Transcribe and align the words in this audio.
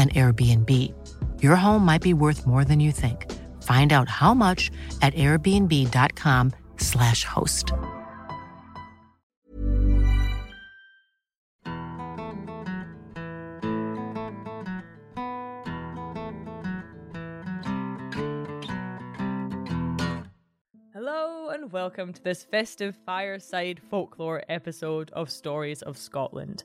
an 0.00 0.08
Airbnb. 0.10 0.94
Your 1.42 1.56
home 1.56 1.84
might 1.84 2.00
be 2.00 2.14
worth 2.14 2.46
more 2.46 2.64
than 2.64 2.80
you 2.80 2.90
think. 2.90 3.30
Find 3.62 3.92
out 3.92 4.08
how 4.08 4.32
much 4.32 4.70
at 5.02 5.12
airbnb.com/slash 5.12 7.24
host. 7.24 7.74
Hello 20.94 21.50
and 21.50 21.70
welcome 21.70 22.14
to 22.14 22.22
this 22.22 22.44
festive 22.44 22.96
fireside 23.04 23.78
folklore 23.90 24.42
episode 24.48 25.10
of 25.10 25.30
Stories 25.30 25.82
of 25.82 25.98
Scotland 25.98 26.64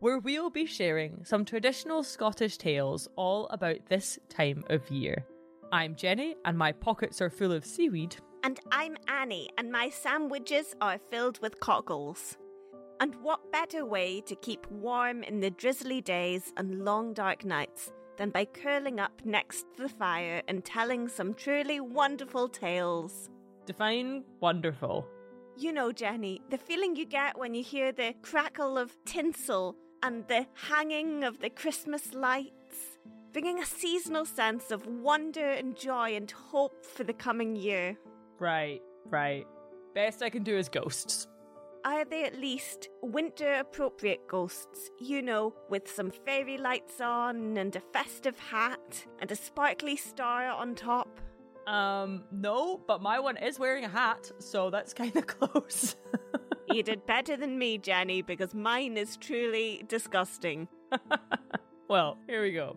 where 0.00 0.18
we'll 0.18 0.50
be 0.50 0.64
sharing 0.64 1.22
some 1.24 1.44
traditional 1.44 2.02
Scottish 2.02 2.56
tales 2.56 3.06
all 3.16 3.46
about 3.48 3.76
this 3.88 4.18
time 4.28 4.64
of 4.70 4.90
year. 4.90 5.26
I'm 5.72 5.94
Jenny, 5.94 6.34
and 6.44 6.56
my 6.56 6.72
pockets 6.72 7.20
are 7.20 7.30
full 7.30 7.52
of 7.52 7.66
seaweed. 7.66 8.16
And 8.42 8.58
I'm 8.72 8.96
Annie, 9.08 9.50
and 9.58 9.70
my 9.70 9.90
sandwiches 9.90 10.74
are 10.80 10.98
filled 11.10 11.38
with 11.40 11.60
cockles. 11.60 12.38
And 12.98 13.14
what 13.22 13.52
better 13.52 13.84
way 13.84 14.22
to 14.22 14.34
keep 14.36 14.66
warm 14.70 15.22
in 15.22 15.40
the 15.40 15.50
drizzly 15.50 16.00
days 16.00 16.52
and 16.56 16.84
long 16.84 17.12
dark 17.12 17.44
nights 17.44 17.92
than 18.16 18.30
by 18.30 18.46
curling 18.46 19.00
up 19.00 19.22
next 19.24 19.66
to 19.76 19.82
the 19.82 19.88
fire 19.88 20.42
and 20.48 20.64
telling 20.64 21.08
some 21.08 21.34
truly 21.34 21.78
wonderful 21.80 22.48
tales? 22.48 23.28
Define 23.66 24.24
wonderful. 24.40 25.06
You 25.58 25.72
know, 25.72 25.92
Jenny, 25.92 26.40
the 26.48 26.56
feeling 26.56 26.96
you 26.96 27.04
get 27.04 27.38
when 27.38 27.54
you 27.54 27.62
hear 27.62 27.92
the 27.92 28.14
crackle 28.22 28.78
of 28.78 28.96
tinsel 29.04 29.76
and 30.02 30.26
the 30.28 30.46
hanging 30.54 31.24
of 31.24 31.40
the 31.40 31.50
Christmas 31.50 32.14
lights, 32.14 32.98
bringing 33.32 33.58
a 33.58 33.66
seasonal 33.66 34.24
sense 34.24 34.70
of 34.70 34.86
wonder 34.86 35.50
and 35.50 35.76
joy 35.76 36.14
and 36.16 36.30
hope 36.30 36.84
for 36.84 37.04
the 37.04 37.12
coming 37.12 37.56
year. 37.56 37.96
Right, 38.38 38.80
right. 39.06 39.46
Best 39.94 40.22
I 40.22 40.30
can 40.30 40.42
do 40.42 40.56
is 40.56 40.68
ghosts. 40.68 41.26
Are 41.84 42.04
they 42.04 42.24
at 42.24 42.38
least 42.38 42.88
winter 43.02 43.54
appropriate 43.54 44.28
ghosts? 44.28 44.90
You 44.98 45.22
know, 45.22 45.54
with 45.68 45.90
some 45.90 46.10
fairy 46.10 46.58
lights 46.58 47.00
on 47.00 47.56
and 47.56 47.74
a 47.74 47.80
festive 47.80 48.38
hat 48.38 49.06
and 49.20 49.30
a 49.32 49.36
sparkly 49.36 49.96
star 49.96 50.48
on 50.48 50.74
top? 50.74 51.20
Um, 51.66 52.24
no, 52.32 52.80
but 52.86 53.00
my 53.00 53.18
one 53.18 53.36
is 53.36 53.58
wearing 53.58 53.84
a 53.84 53.88
hat, 53.88 54.30
so 54.38 54.70
that's 54.70 54.92
kind 54.92 55.14
of 55.16 55.26
close. 55.38 55.96
You 56.72 56.84
did 56.84 57.04
better 57.04 57.36
than 57.36 57.58
me, 57.58 57.78
Jenny, 57.78 58.22
because 58.22 58.54
mine 58.54 58.96
is 58.96 59.16
truly 59.16 59.84
disgusting. 59.88 60.68
well, 61.88 62.16
here 62.28 62.42
we 62.42 62.52
go. 62.52 62.76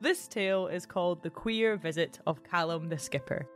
This 0.00 0.28
tale 0.28 0.68
is 0.68 0.86
called 0.86 1.22
The 1.22 1.30
Queer 1.30 1.76
Visit 1.76 2.20
of 2.28 2.44
Calum 2.44 2.88
the 2.88 2.98
Skipper, 2.98 3.46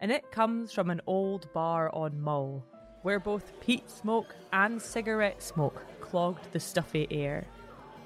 and 0.00 0.10
it 0.10 0.32
comes 0.32 0.72
from 0.72 0.90
an 0.90 1.00
old 1.06 1.52
bar 1.52 1.94
on 1.94 2.20
Mull, 2.20 2.64
where 3.02 3.20
both 3.20 3.52
peat 3.60 3.88
smoke 3.88 4.34
and 4.52 4.82
cigarette 4.82 5.40
smoke 5.40 5.86
clogged 6.00 6.50
the 6.52 6.58
stuffy 6.58 7.06
air. 7.10 7.46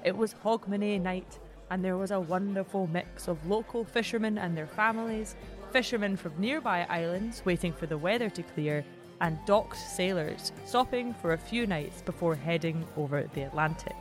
It 0.03 0.15
was 0.15 0.35
Hogmanay 0.35 1.01
night, 1.01 1.39
and 1.71 1.83
there 1.83 1.97
was 1.97 2.11
a 2.11 2.19
wonderful 2.19 2.85
mix 2.87 3.27
of 3.27 3.47
local 3.47 3.83
fishermen 3.83 4.37
and 4.37 4.55
their 4.55 4.67
families, 4.67 5.35
fishermen 5.71 6.15
from 6.15 6.33
nearby 6.37 6.85
islands 6.89 7.41
waiting 7.43 7.73
for 7.73 7.87
the 7.87 7.97
weather 7.97 8.29
to 8.29 8.43
clear, 8.43 8.85
and 9.23 9.39
docked 9.45 9.77
sailors, 9.77 10.51
stopping 10.65 11.13
for 11.13 11.31
a 11.31 11.37
few 11.37 11.65
nights 11.65 12.01
before 12.01 12.35
heading 12.35 12.85
over 12.97 13.23
the 13.33 13.43
Atlantic. 13.43 13.95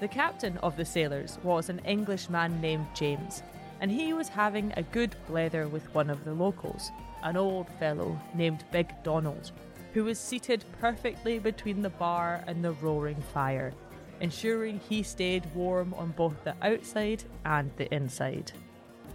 The 0.00 0.08
captain 0.08 0.58
of 0.58 0.76
the 0.76 0.84
sailors 0.84 1.38
was 1.44 1.68
an 1.68 1.78
Englishman 1.86 2.60
named 2.60 2.88
James, 2.92 3.44
and 3.80 3.88
he 3.88 4.12
was 4.14 4.28
having 4.28 4.72
a 4.76 4.82
good 4.82 5.14
blether 5.28 5.70
with 5.70 5.94
one 5.94 6.10
of 6.10 6.24
the 6.24 6.34
locals, 6.34 6.90
an 7.22 7.36
old 7.36 7.68
fellow 7.78 8.20
named 8.34 8.64
Big 8.72 8.92
Donald, 9.04 9.52
who 9.94 10.02
was 10.02 10.18
seated 10.18 10.64
perfectly 10.80 11.38
between 11.38 11.80
the 11.80 11.90
bar 11.90 12.42
and 12.48 12.64
the 12.64 12.72
roaring 12.72 13.22
fire, 13.32 13.72
ensuring 14.20 14.80
he 14.80 15.04
stayed 15.04 15.46
warm 15.54 15.94
on 15.94 16.10
both 16.10 16.42
the 16.42 16.56
outside 16.62 17.22
and 17.44 17.70
the 17.76 17.94
inside. 17.94 18.50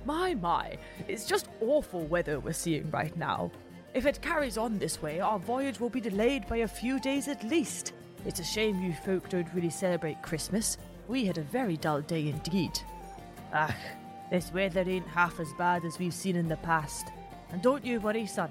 My, 0.05 0.35
my, 0.35 0.77
it's 1.09 1.25
just 1.25 1.49
awful 1.59 2.05
weather 2.05 2.39
we're 2.39 2.53
seeing 2.53 2.89
right 2.91 3.15
now. 3.17 3.51
If 3.93 4.05
it 4.05 4.21
carries 4.21 4.57
on 4.57 4.77
this 4.77 5.01
way, 5.01 5.19
our 5.19 5.37
voyage 5.37 5.81
will 5.81 5.89
be 5.89 5.99
delayed 5.99 6.47
by 6.47 6.57
a 6.57 6.67
few 6.67 6.97
days 6.97 7.27
at 7.27 7.43
least. 7.43 7.91
It's 8.25 8.39
a 8.39 8.43
shame 8.43 8.81
you 8.81 8.93
folk 8.93 9.27
don't 9.27 9.53
really 9.53 9.69
celebrate 9.69 10.21
Christmas. 10.21 10.77
We 11.09 11.25
had 11.25 11.37
a 11.37 11.41
very 11.41 11.75
dull 11.75 11.99
day 11.99 12.29
indeed. 12.29 12.79
Ah, 13.53 13.75
this 14.29 14.53
weather 14.53 14.85
ain't 14.87 15.07
half 15.07 15.41
as 15.41 15.51
bad 15.57 15.83
as 15.83 15.99
we've 15.99 16.13
seen 16.13 16.37
in 16.37 16.47
the 16.47 16.55
past. 16.57 17.07
And 17.51 17.61
don't 17.61 17.85
you 17.85 17.99
worry, 17.99 18.25
son. 18.27 18.49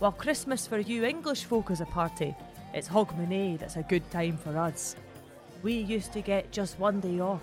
While 0.00 0.12
Christmas 0.12 0.66
for 0.66 0.78
you 0.78 1.04
English 1.04 1.44
folk 1.44 1.70
is 1.70 1.80
a 1.80 1.86
party, 1.86 2.34
it's 2.74 2.88
Hogmanay 2.88 3.58
that's 3.58 3.76
a 3.76 3.82
good 3.84 4.08
time 4.10 4.36
for 4.36 4.58
us. 4.58 4.96
We 5.62 5.72
used 5.72 6.12
to 6.12 6.20
get 6.20 6.52
just 6.52 6.78
one 6.78 7.00
day 7.00 7.20
off, 7.20 7.40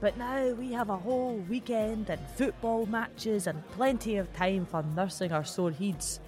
but 0.00 0.16
now 0.16 0.48
we 0.54 0.72
have 0.72 0.90
a 0.90 0.96
whole 0.96 1.36
weekend 1.48 2.10
and 2.10 2.20
football 2.34 2.86
matches 2.86 3.46
and 3.46 3.64
plenty 3.70 4.16
of 4.16 4.32
time 4.32 4.66
for 4.66 4.82
nursing 4.96 5.30
our 5.30 5.44
sore 5.44 5.70
heads. 5.70 6.18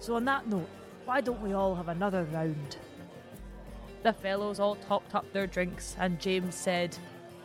So, 0.00 0.14
on 0.14 0.24
that 0.26 0.46
note, 0.46 0.68
why 1.04 1.20
don't 1.20 1.40
we 1.40 1.52
all 1.52 1.74
have 1.74 1.88
another 1.88 2.24
round? 2.32 2.76
The 4.02 4.12
fellows 4.12 4.60
all 4.60 4.76
topped 4.76 5.14
up 5.14 5.30
their 5.32 5.46
drinks, 5.46 5.96
and 5.98 6.20
James 6.20 6.54
said, 6.54 6.96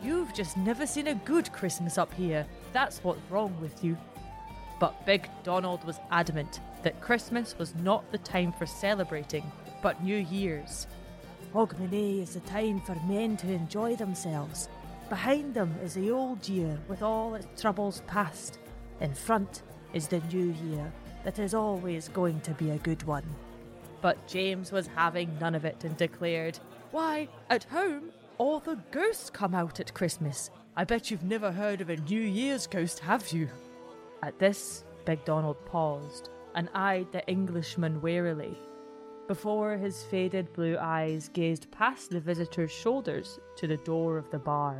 You've 0.02 0.34
just 0.34 0.56
never 0.56 0.86
seen 0.86 1.08
a 1.08 1.14
good 1.14 1.52
Christmas 1.52 1.98
up 1.98 2.12
here. 2.12 2.46
That's 2.72 3.02
what's 3.02 3.30
wrong 3.30 3.56
with 3.60 3.82
you. 3.82 3.96
But 4.78 5.06
Big 5.06 5.28
Donald 5.42 5.82
was 5.84 5.98
adamant 6.10 6.60
that 6.82 7.00
Christmas 7.00 7.56
was 7.58 7.74
not 7.76 8.10
the 8.12 8.18
time 8.18 8.52
for 8.52 8.66
celebrating, 8.66 9.50
but 9.82 10.02
New 10.02 10.16
Year's. 10.16 10.86
Hogmanay 11.54 12.20
is 12.22 12.34
the 12.34 12.40
time 12.40 12.80
for 12.80 12.94
men 13.06 13.36
to 13.38 13.50
enjoy 13.50 13.96
themselves. 13.96 14.68
Behind 15.08 15.54
them 15.54 15.74
is 15.82 15.94
the 15.94 16.10
old 16.10 16.48
year 16.48 16.78
with 16.88 17.02
all 17.02 17.34
its 17.34 17.60
troubles 17.60 18.02
past. 18.06 18.58
In 19.00 19.14
front 19.14 19.62
is 19.92 20.08
the 20.08 20.20
new 20.32 20.54
year 20.64 20.92
that 21.24 21.38
is 21.38 21.54
always 21.54 22.08
going 22.08 22.40
to 22.42 22.52
be 22.52 22.70
a 22.70 22.78
good 22.78 23.02
one. 23.02 23.24
But 24.00 24.26
James 24.26 24.70
was 24.70 24.86
having 24.86 25.36
none 25.40 25.54
of 25.54 25.64
it 25.64 25.82
and 25.84 25.96
declared, 25.96 26.58
Why, 26.90 27.28
at 27.50 27.64
home, 27.64 28.10
all 28.38 28.60
the 28.60 28.78
ghosts 28.90 29.30
come 29.30 29.54
out 29.54 29.80
at 29.80 29.94
Christmas. 29.94 30.50
I 30.76 30.84
bet 30.84 31.10
you've 31.10 31.24
never 31.24 31.52
heard 31.52 31.80
of 31.80 31.88
a 31.88 31.96
New 31.96 32.20
Year's 32.20 32.66
ghost, 32.66 32.98
have 33.00 33.32
you? 33.32 33.48
At 34.22 34.38
this, 34.38 34.84
Big 35.04 35.24
Donald 35.24 35.56
paused 35.66 36.30
and 36.54 36.68
eyed 36.74 37.10
the 37.12 37.26
Englishman 37.28 38.00
warily, 38.00 38.58
before 39.26 39.76
his 39.76 40.02
faded 40.04 40.52
blue 40.52 40.76
eyes 40.78 41.28
gazed 41.32 41.70
past 41.70 42.10
the 42.10 42.20
visitor's 42.20 42.70
shoulders 42.70 43.38
to 43.56 43.66
the 43.66 43.76
door 43.78 44.18
of 44.18 44.30
the 44.30 44.38
bar, 44.38 44.76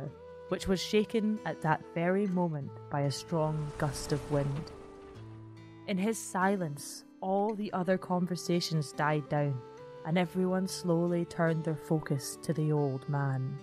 which 0.49 0.67
was 0.67 0.81
shaken 0.81 1.39
at 1.45 1.61
that 1.61 1.81
very 1.93 2.27
moment 2.27 2.71
by 2.89 3.01
a 3.01 3.11
strong 3.11 3.71
gust 3.77 4.11
of 4.11 4.31
wind. 4.31 4.71
In 5.87 5.97
his 5.99 6.17
silence, 6.17 7.03
all 7.21 7.53
the 7.53 7.71
other 7.71 7.97
conversations 7.97 8.91
died 8.91 9.29
down, 9.29 9.61
and 10.05 10.17
everyone 10.17 10.67
slowly 10.67 11.25
turned 11.25 11.63
their 11.63 11.75
focus 11.75 12.39
to 12.41 12.53
the 12.53 12.71
old 12.71 13.07
man. 13.07 13.57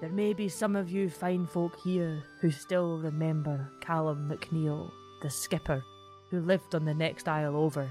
There 0.00 0.10
may 0.10 0.32
be 0.32 0.48
some 0.48 0.74
of 0.74 0.90
you 0.90 1.10
fine 1.10 1.46
folk 1.46 1.78
here 1.80 2.22
who 2.40 2.50
still 2.50 2.98
remember 2.98 3.70
Calum 3.80 4.28
McNeil, 4.28 4.90
the 5.20 5.30
skipper, 5.30 5.84
who 6.30 6.40
lived 6.40 6.74
on 6.74 6.84
the 6.86 6.94
next 6.94 7.28
isle 7.28 7.56
over. 7.56 7.90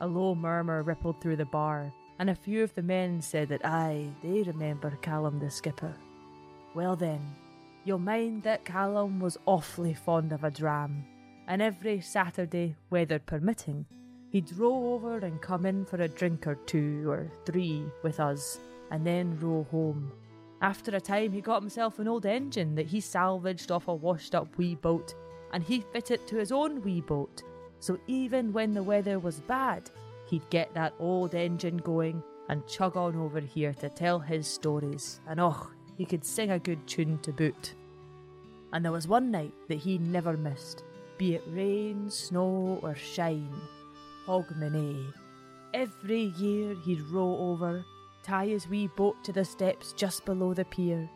A 0.00 0.06
low 0.06 0.34
murmur 0.34 0.82
rippled 0.82 1.20
through 1.20 1.36
the 1.36 1.44
bar, 1.44 1.92
and 2.18 2.28
a 2.28 2.34
few 2.34 2.64
of 2.64 2.74
the 2.74 2.82
men 2.82 3.22
said 3.22 3.48
that 3.48 3.64
aye, 3.64 4.10
they 4.22 4.42
remember 4.42 4.98
Calum 5.02 5.38
the 5.38 5.50
skipper. 5.50 5.94
Well 6.74 6.96
then, 6.96 7.20
you'll 7.84 7.98
mind 7.98 8.42
that 8.42 8.64
Calum 8.64 9.20
was 9.20 9.38
awfully 9.46 9.94
fond 9.94 10.32
of 10.32 10.44
a 10.44 10.50
dram, 10.50 11.04
and 11.50 11.60
every 11.60 12.00
Saturday, 12.00 12.76
weather 12.90 13.18
permitting, 13.18 13.84
he'd 14.28 14.56
row 14.56 14.94
over 14.94 15.18
and 15.18 15.42
come 15.42 15.66
in 15.66 15.84
for 15.84 15.96
a 15.96 16.06
drink 16.06 16.46
or 16.46 16.54
two 16.54 17.10
or 17.10 17.28
three 17.44 17.82
with 18.04 18.20
us, 18.20 18.60
and 18.92 19.04
then 19.04 19.36
row 19.40 19.66
home. 19.72 20.12
After 20.62 20.94
a 20.94 21.00
time, 21.00 21.32
he 21.32 21.40
got 21.40 21.60
himself 21.60 21.98
an 21.98 22.06
old 22.06 22.24
engine 22.24 22.76
that 22.76 22.86
he 22.86 23.00
salvaged 23.00 23.72
off 23.72 23.88
a 23.88 23.94
washed 23.94 24.36
up 24.36 24.56
wee 24.58 24.76
boat, 24.76 25.16
and 25.52 25.64
he 25.64 25.80
fit 25.92 26.12
it 26.12 26.24
to 26.28 26.36
his 26.36 26.52
own 26.52 26.82
wee 26.82 27.00
boat. 27.00 27.42
So 27.80 27.98
even 28.06 28.52
when 28.52 28.72
the 28.72 28.84
weather 28.84 29.18
was 29.18 29.40
bad, 29.40 29.90
he'd 30.28 30.48
get 30.50 30.72
that 30.74 30.94
old 31.00 31.34
engine 31.34 31.78
going 31.78 32.22
and 32.48 32.64
chug 32.68 32.96
on 32.96 33.16
over 33.16 33.40
here 33.40 33.74
to 33.80 33.88
tell 33.88 34.20
his 34.20 34.46
stories, 34.46 35.18
and 35.26 35.40
oh, 35.40 35.68
he 35.96 36.04
could 36.04 36.24
sing 36.24 36.52
a 36.52 36.60
good 36.60 36.86
tune 36.86 37.18
to 37.22 37.32
boot. 37.32 37.74
And 38.72 38.84
there 38.84 38.92
was 38.92 39.08
one 39.08 39.32
night 39.32 39.52
that 39.66 39.78
he 39.78 39.98
never 39.98 40.36
missed, 40.36 40.84
be 41.20 41.34
it 41.34 41.44
rain, 41.48 42.08
snow, 42.08 42.80
or 42.82 42.94
shine. 42.94 43.60
Hogmanay. 44.26 45.12
Every 45.74 46.32
year 46.38 46.74
he'd 46.82 47.02
row 47.02 47.36
over, 47.38 47.84
tie 48.22 48.46
his 48.46 48.66
wee 48.66 48.86
boat 48.96 49.22
to 49.24 49.32
the 49.32 49.44
steps 49.44 49.92
just 49.92 50.24
below 50.24 50.54
the 50.54 50.64
pier, 50.64 51.06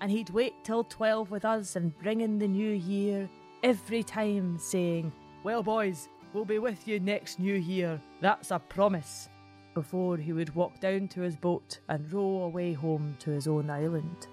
and 0.00 0.12
he'd 0.12 0.30
wait 0.30 0.54
till 0.62 0.84
twelve 0.84 1.32
with 1.32 1.44
us 1.44 1.74
and 1.74 1.98
bring 1.98 2.20
in 2.20 2.38
the 2.38 2.46
new 2.46 2.70
year 2.70 3.28
every 3.64 4.04
time, 4.04 4.58
saying, 4.60 5.10
Well, 5.42 5.64
boys, 5.64 6.08
we'll 6.32 6.44
be 6.44 6.60
with 6.60 6.86
you 6.86 7.00
next 7.00 7.40
new 7.40 7.56
year, 7.56 8.00
that's 8.20 8.52
a 8.52 8.60
promise, 8.60 9.28
before 9.74 10.16
he 10.18 10.32
would 10.32 10.54
walk 10.54 10.78
down 10.78 11.08
to 11.08 11.20
his 11.20 11.34
boat 11.34 11.80
and 11.88 12.12
row 12.12 12.44
away 12.44 12.74
home 12.74 13.16
to 13.18 13.32
his 13.32 13.48
own 13.48 13.70
island. 13.70 14.28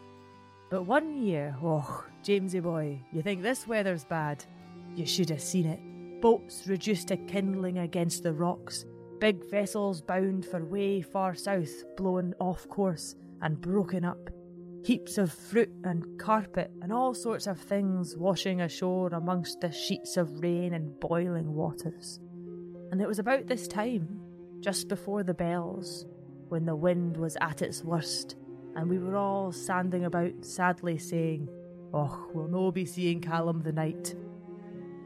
But 0.69 0.83
one 0.83 1.18
year, 1.24 1.56
oh, 1.63 2.04
Jamesy 2.24 2.62
boy, 2.62 3.00
you 3.12 3.24
think 3.24 3.42
this 3.42 3.68
weather's 3.68 4.04
bad? 4.04 4.45
You 4.95 5.06
should 5.06 5.30
have 5.30 5.42
seen 5.42 5.65
it. 5.65 6.21
Boats 6.21 6.68
reduced 6.68 7.09
to 7.09 7.18
kindling 7.18 7.80
against 7.80 8.24
the 8.24 8.33
rocks, 8.33 8.86
big 9.19 9.47
vessels 9.50 10.01
bound 10.01 10.45
for 10.45 10.63
way 10.63 11.01
far 11.01 11.36
south 11.36 11.83
blown 11.97 12.33
off 12.39 12.68
course 12.69 13.15
and 13.42 13.59
broken 13.59 14.06
up, 14.06 14.30
heaps 14.86 15.18
of 15.18 15.33
fruit 15.33 15.69
and 15.83 16.18
carpet 16.18 16.71
and 16.81 16.94
all 16.94 17.13
sorts 17.13 17.45
of 17.45 17.59
things 17.59 18.15
washing 18.15 18.62
ashore 18.62 19.09
amongst 19.09 19.59
the 19.59 19.71
sheets 19.71 20.15
of 20.15 20.39
rain 20.39 20.74
and 20.74 20.97
boiling 21.01 21.53
waters. 21.53 22.21
And 22.92 23.01
it 23.01 23.07
was 23.07 23.19
about 23.19 23.47
this 23.47 23.68
time, 23.68 24.21
just 24.62 24.88
before 24.88 25.24
the 25.24 25.33
bells, 25.33 26.06
when 26.47 26.65
the 26.65 26.75
wind 26.75 27.18
was 27.18 27.36
at 27.42 27.62
its 27.62 27.83
worst, 27.83 28.38
and 28.75 28.89
we 28.89 28.97
were 28.97 29.18
all 29.18 29.51
standing 29.51 30.06
about 30.06 30.45
sadly 30.45 30.97
saying, 30.97 31.50
Oh, 31.94 32.30
we'll 32.33 32.47
no 32.47 32.71
be 32.71 32.86
seeing 32.86 33.19
Calum 33.19 33.62
the 33.62 33.71
night 33.74 34.15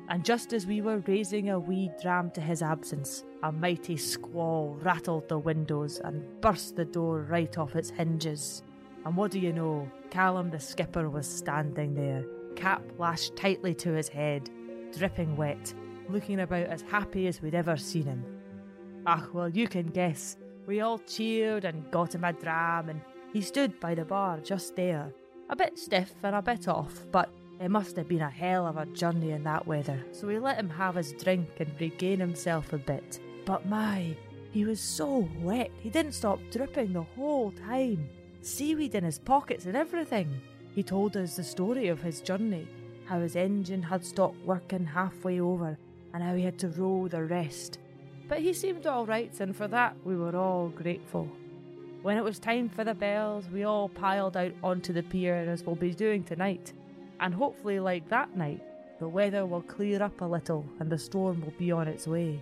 and 0.10 0.26
just 0.26 0.54
as 0.54 0.66
we 0.66 0.82
were 0.82 1.04
raising 1.08 1.50
a 1.50 1.60
wee 1.60 1.92
dram 2.02 2.32
to 2.32 2.42
his 2.42 2.64
absence, 2.64 3.24
a 3.44 3.52
mighty 3.52 3.96
squall 3.96 4.76
rattled 4.82 5.30
the 5.30 5.38
windows 5.38 6.02
and 6.04 6.24
burst 6.42 6.76
the 6.76 6.86
door 6.86 7.22
right 7.30 7.56
off 7.60 7.76
its 7.76 7.92
hinges. 7.92 8.64
And 9.06 9.16
what 9.16 9.32
do 9.32 9.40
you 9.40 9.54
know? 9.54 9.90
Calum 10.10 10.50
the 10.50 10.60
skipper 10.60 11.10
was 11.10 11.28
standing 11.28 11.94
there, 11.94 12.26
cap 12.56 12.82
lashed 12.98 13.36
tightly 13.36 13.76
to 13.76 13.92
his 13.92 14.10
head, 14.10 14.50
dripping 14.98 15.38
wet, 15.38 15.74
looking 16.10 16.40
about 16.40 16.66
as 16.66 16.82
happy 16.82 17.28
as 17.28 17.42
we'd 17.42 17.54
ever 17.54 17.78
seen 17.78 18.06
him. 18.06 18.26
Ah, 19.06 19.28
well, 19.32 19.50
you 19.50 19.68
can 19.68 19.88
guess. 19.88 20.38
We 20.66 20.82
all 20.82 20.98
cheered 20.98 21.66
and 21.66 21.90
got 21.92 22.16
him 22.16 22.24
a 22.24 22.34
dram, 22.34 22.90
and 22.90 23.02
he 23.32 23.42
stood 23.42 23.80
by 23.80 23.94
the 23.94 24.06
bar 24.06 24.40
just 24.40 24.76
there, 24.76 25.14
a 25.50 25.56
bit 25.56 25.78
stiff 25.78 26.14
and 26.24 26.36
a 26.36 26.42
bit 26.42 26.68
off, 26.68 27.06
but 27.12 27.30
it 27.60 27.70
must 27.70 27.98
have 27.98 28.08
been 28.08 28.22
a 28.22 28.30
hell 28.30 28.66
of 28.66 28.78
a 28.78 28.86
journey 28.86 29.32
in 29.32 29.44
that 29.44 29.68
weather, 29.68 30.02
so 30.14 30.28
we 30.28 30.40
let 30.40 30.58
him 30.58 30.70
have 30.70 30.96
his 30.96 31.12
drink 31.12 31.50
and 31.60 31.70
regain 31.80 32.18
himself 32.20 32.72
a 32.72 32.78
bit. 32.78 33.20
But 33.46 33.66
my, 33.66 34.16
he 34.52 34.64
was 34.64 34.80
so 34.80 35.28
wet, 35.42 35.70
he 35.82 35.90
didn't 35.90 36.14
stop 36.14 36.40
dripping 36.52 36.94
the 36.94 37.04
whole 37.04 37.52
time. 37.52 38.08
Seaweed 38.42 38.96
in 38.96 39.04
his 39.04 39.20
pockets 39.20 39.66
and 39.66 39.76
everything. 39.76 40.42
He 40.74 40.84
told 40.84 41.18
us 41.18 41.36
the 41.36 41.44
story 41.44 41.90
of 41.90 42.02
his 42.02 42.22
journey, 42.22 42.66
how 43.06 43.20
his 43.20 43.36
engine 43.36 43.84
had 43.84 44.06
stopped 44.06 44.40
working 44.46 44.86
halfway 44.86 45.42
over, 45.42 45.78
and 46.14 46.24
how 46.24 46.36
he 46.36 46.44
had 46.44 46.58
to 46.60 46.70
row 46.70 47.10
the 47.10 47.26
rest. 47.26 47.80
But 48.30 48.40
he 48.40 48.54
seemed 48.54 48.88
all 48.88 49.06
right, 49.06 49.38
and 49.42 49.54
for 49.54 49.68
that 49.68 49.98
we 50.06 50.16
were 50.16 50.36
all 50.36 50.70
grateful. 50.70 51.30
When 52.04 52.16
it 52.16 52.24
was 52.24 52.40
time 52.40 52.70
for 52.70 52.86
the 52.86 52.94
bells, 52.94 53.50
we 53.52 53.66
all 53.66 53.90
piled 53.90 54.38
out 54.38 54.54
onto 54.64 54.94
the 54.94 55.04
pier 55.04 55.36
as 55.36 55.64
we'll 55.64 55.76
be 55.76 55.94
doing 55.94 56.24
tonight 56.24 56.72
and 57.19 57.33
hopefully, 57.33 57.80
like 57.80 58.10
that 58.10 58.36
night, 58.36 58.62
the 59.00 59.07
weather 59.07 59.45
will 59.45 59.62
clear 59.62 60.04
up 60.04 60.21
a 60.21 60.25
little 60.25 60.66
and 60.80 60.89
the 60.89 60.98
storm 60.98 61.42
will 61.42 61.54
be 61.57 61.71
on 61.71 61.88
its 61.88 62.07
way. 62.07 62.42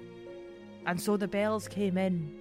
And 0.85 0.99
so 0.99 1.17
the 1.17 1.27
bells 1.27 1.67
came 1.67 1.97
in, 1.97 2.39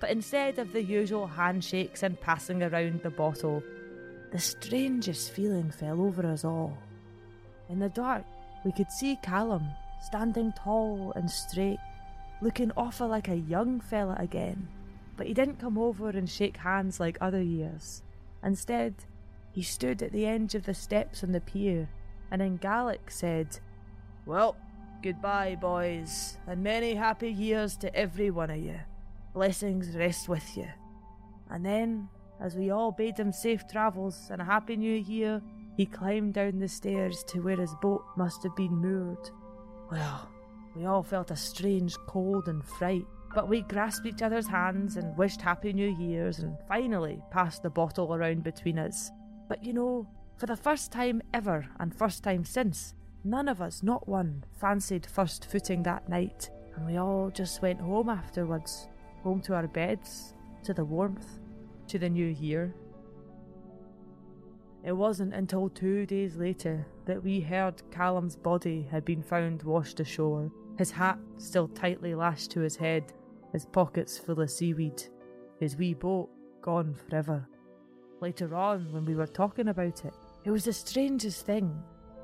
but 0.00 0.10
instead 0.10 0.58
of 0.58 0.72
the 0.72 0.82
usual 0.82 1.26
handshakes 1.26 2.02
and 2.02 2.20
passing 2.20 2.62
around 2.62 3.02
the 3.02 3.10
bottle, 3.10 3.62
the 4.32 4.38
strangest 4.38 5.32
feeling 5.32 5.70
fell 5.70 6.00
over 6.02 6.26
us 6.26 6.44
all. 6.44 6.76
In 7.68 7.78
the 7.78 7.88
dark, 7.88 8.24
we 8.64 8.72
could 8.72 8.90
see 8.92 9.18
Calum 9.22 9.66
standing 10.02 10.52
tall 10.52 11.12
and 11.16 11.30
straight, 11.30 11.78
looking 12.40 12.70
awful 12.76 13.08
like 13.08 13.28
a 13.28 13.36
young 13.36 13.80
fella 13.80 14.16
again. 14.18 14.68
But 15.16 15.26
he 15.26 15.34
didn't 15.34 15.58
come 15.58 15.78
over 15.78 16.10
and 16.10 16.28
shake 16.28 16.58
hands 16.58 17.00
like 17.00 17.16
other 17.20 17.42
years. 17.42 18.02
Instead, 18.44 18.94
he 19.56 19.62
stood 19.62 20.02
at 20.02 20.12
the 20.12 20.26
edge 20.26 20.54
of 20.54 20.66
the 20.66 20.74
steps 20.74 21.24
on 21.24 21.32
the 21.32 21.40
pier 21.40 21.88
and 22.30 22.42
in 22.42 22.58
Gaelic 22.58 23.10
said, 23.10 23.58
Well, 24.26 24.54
goodbye, 25.02 25.56
boys, 25.58 26.36
and 26.46 26.62
many 26.62 26.94
happy 26.94 27.30
years 27.30 27.74
to 27.78 27.94
every 27.94 28.30
one 28.30 28.50
of 28.50 28.58
you. 28.58 28.78
Blessings 29.32 29.96
rest 29.96 30.28
with 30.28 30.58
you. 30.58 30.68
And 31.48 31.64
then, 31.64 32.10
as 32.38 32.54
we 32.54 32.68
all 32.68 32.92
bade 32.92 33.18
him 33.18 33.32
safe 33.32 33.66
travels 33.66 34.28
and 34.30 34.42
a 34.42 34.44
happy 34.44 34.76
new 34.76 34.94
year, 34.94 35.40
he 35.74 35.86
climbed 35.86 36.34
down 36.34 36.58
the 36.58 36.68
stairs 36.68 37.24
to 37.28 37.40
where 37.40 37.56
his 37.56 37.74
boat 37.80 38.04
must 38.14 38.42
have 38.42 38.56
been 38.56 38.76
moored. 38.76 39.30
Well, 39.90 40.28
we 40.74 40.84
all 40.84 41.02
felt 41.02 41.30
a 41.30 41.36
strange 41.36 41.96
cold 42.06 42.48
and 42.48 42.62
fright, 42.62 43.06
but 43.34 43.48
we 43.48 43.62
grasped 43.62 44.04
each 44.04 44.20
other's 44.20 44.48
hands 44.48 44.98
and 44.98 45.16
wished 45.16 45.40
Happy 45.40 45.72
New 45.72 45.96
Year's 45.98 46.40
and 46.40 46.58
finally 46.68 47.22
passed 47.30 47.62
the 47.62 47.70
bottle 47.70 48.14
around 48.14 48.42
between 48.42 48.78
us. 48.78 49.10
But 49.48 49.64
you 49.64 49.72
know, 49.72 50.06
for 50.36 50.46
the 50.46 50.56
first 50.56 50.92
time 50.92 51.22
ever 51.32 51.68
and 51.78 51.94
first 51.94 52.22
time 52.22 52.44
since, 52.44 52.94
none 53.24 53.48
of 53.48 53.60
us, 53.62 53.82
not 53.82 54.08
one, 54.08 54.44
fancied 54.52 55.06
first 55.06 55.50
footing 55.50 55.82
that 55.84 56.08
night, 56.08 56.50
and 56.74 56.86
we 56.86 56.96
all 56.96 57.30
just 57.30 57.62
went 57.62 57.80
home 57.80 58.08
afterwards, 58.08 58.88
home 59.22 59.40
to 59.42 59.54
our 59.54 59.66
beds, 59.66 60.34
to 60.64 60.74
the 60.74 60.84
warmth, 60.84 61.38
to 61.88 61.98
the 61.98 62.08
new 62.08 62.26
year. 62.26 62.74
It 64.84 64.92
wasn't 64.92 65.34
until 65.34 65.68
two 65.68 66.06
days 66.06 66.36
later 66.36 66.86
that 67.06 67.22
we 67.22 67.40
heard 67.40 67.82
Calum's 67.90 68.36
body 68.36 68.86
had 68.90 69.04
been 69.04 69.22
found 69.22 69.62
washed 69.62 70.00
ashore, 70.00 70.50
his 70.78 70.90
hat 70.90 71.18
still 71.38 71.68
tightly 71.68 72.14
lashed 72.14 72.50
to 72.52 72.60
his 72.60 72.76
head, 72.76 73.12
his 73.52 73.64
pockets 73.64 74.18
full 74.18 74.40
of 74.40 74.50
seaweed, 74.50 75.02
his 75.58 75.76
wee 75.76 75.94
boat 75.94 76.28
gone 76.60 76.94
forever 76.94 77.48
later 78.20 78.54
on 78.54 78.92
when 78.92 79.04
we 79.04 79.14
were 79.14 79.26
talking 79.26 79.68
about 79.68 80.04
it. 80.04 80.14
It 80.44 80.50
was 80.50 80.64
the 80.64 80.72
strangest 80.72 81.46
thing. 81.46 81.76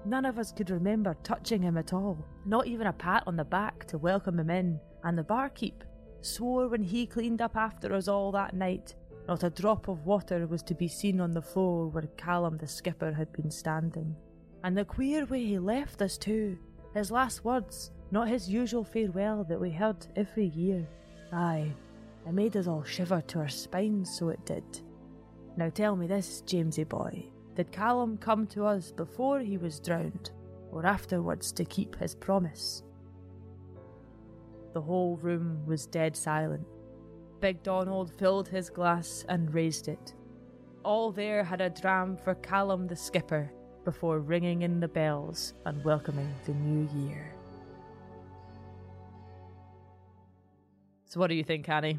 None 0.05 0.25
of 0.25 0.39
us 0.39 0.53
could 0.53 0.71
remember 0.71 1.17
touching 1.23 1.63
him 1.63 1.77
at 1.77 1.93
all, 1.93 2.25
not 2.45 2.67
even 2.67 2.89
a 2.89 2.93
pat 2.93 3.23
on 3.27 3.37
the 3.37 3.45
back 3.45 3.85
to 3.87 3.99
welcome 3.99 4.39
him 4.39 4.51
in, 4.51 4.81
and 5.05 5.17
the 5.17 5.23
barkeep 5.23 5.85
swore 6.21 6.69
when 6.69 6.83
he 6.83 7.07
cleaned 7.07 7.41
up 7.43 7.57
after 7.57 7.95
us 7.95 8.09
all 8.09 8.33
that 8.33 8.55
night 8.55 8.95
Not 9.29 9.45
a 9.45 9.51
drop 9.51 9.89
of 9.89 10.05
water 10.05 10.47
was 10.47 10.63
to 10.65 10.75
be 10.75 10.89
seen 10.89 11.21
on 11.21 11.33
the 11.33 11.43
floor 11.43 11.87
where 11.87 12.09
Calum 12.17 12.57
the 12.59 12.67
skipper 12.67 13.13
had 13.13 13.33
been 13.33 13.51
standing. 13.51 14.17
And 14.65 14.77
the 14.77 14.85
queer 14.85 15.27
way 15.27 15.45
he 15.45 15.59
left 15.59 16.03
us, 16.03 16.19
too. 16.19 16.59
His 16.95 17.11
last 17.11 17.45
words, 17.45 17.93
not 18.11 18.29
his 18.29 18.49
usual 18.49 18.85
farewell 18.85 19.45
that 19.45 19.61
we 19.61 19.71
heard 19.71 20.07
every 20.17 20.47
year. 20.47 20.87
Aye, 21.33 21.73
it 22.27 22.33
made 22.33 22.57
us 22.57 22.67
all 22.67 22.83
shiver 22.83 23.21
to 23.29 23.39
our 23.39 23.49
spines, 23.49 24.17
so 24.19 24.29
it 24.29 24.45
did. 24.45 24.65
Now 25.57 25.69
tell 25.69 25.97
me 25.97 26.07
this, 26.07 26.43
Jamesy 26.47 26.89
boy. 26.89 27.27
Did 27.55 27.73
Calum 27.73 28.17
come 28.17 28.47
to 28.49 28.65
us 28.65 28.93
before 28.93 29.41
he 29.41 29.59
was 29.59 29.81
drowned, 29.81 30.31
or 30.71 30.87
afterwards 30.87 31.53
to 31.53 31.65
keep 31.65 31.97
his 31.97 32.15
promise? 32.15 32.83
The 34.73 34.81
whole 34.81 35.17
room 35.19 35.67
was 35.67 35.87
dead 35.87 36.17
silent. 36.17 36.67
Big 37.41 37.63
Donald 37.63 38.11
filled 38.19 38.49
his 38.49 38.71
glass 38.71 39.27
and 39.29 39.53
raised 39.53 39.89
it. 39.89 40.15
All 40.85 41.13
there 41.13 41.45
had 41.45 41.61
a 41.61 41.69
dram 41.69 42.17
for 42.17 42.35
Calum 42.37 42.87
the 42.87 42.97
skipper 42.97 43.53
before 43.85 44.21
ringing 44.21 44.63
in 44.63 44.81
the 44.81 44.89
bells 44.89 45.53
and 45.67 45.85
welcoming 45.85 46.33
the 46.47 46.55
new 46.55 46.89
year. 46.97 47.35
So, 51.05 51.21
what 51.21 51.27
do 51.27 51.35
you 51.35 51.45
think, 51.45 51.69
Annie? 51.69 51.99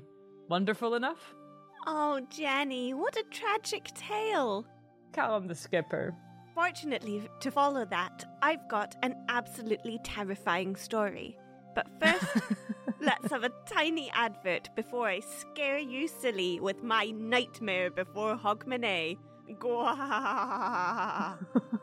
Wonderful 0.49 0.95
enough? 0.95 1.35
Oh, 1.85 2.21
Jenny, 2.29 2.93
what 2.93 3.17
a 3.17 3.23
tragic 3.29 3.85
tale. 3.93 4.65
Calum 5.11 5.47
the 5.47 5.55
skipper. 5.55 6.15
Fortunately, 6.55 7.27
to 7.41 7.51
follow 7.51 7.83
that, 7.85 8.25
I've 8.41 8.67
got 8.69 8.95
an 9.03 9.15
absolutely 9.27 9.99
terrifying 10.03 10.75
story. 10.75 11.37
But 11.75 11.87
first, 12.01 12.43
let's 13.01 13.31
have 13.31 13.43
a 13.43 13.51
tiny 13.67 14.11
advert 14.11 14.69
before 14.75 15.07
I 15.07 15.19
scare 15.19 15.79
you 15.79 16.07
silly 16.07 16.59
with 16.59 16.83
my 16.83 17.05
nightmare 17.05 17.89
before 17.89 18.37
Hogmanay. 18.37 19.17
Gwah! 19.59 21.37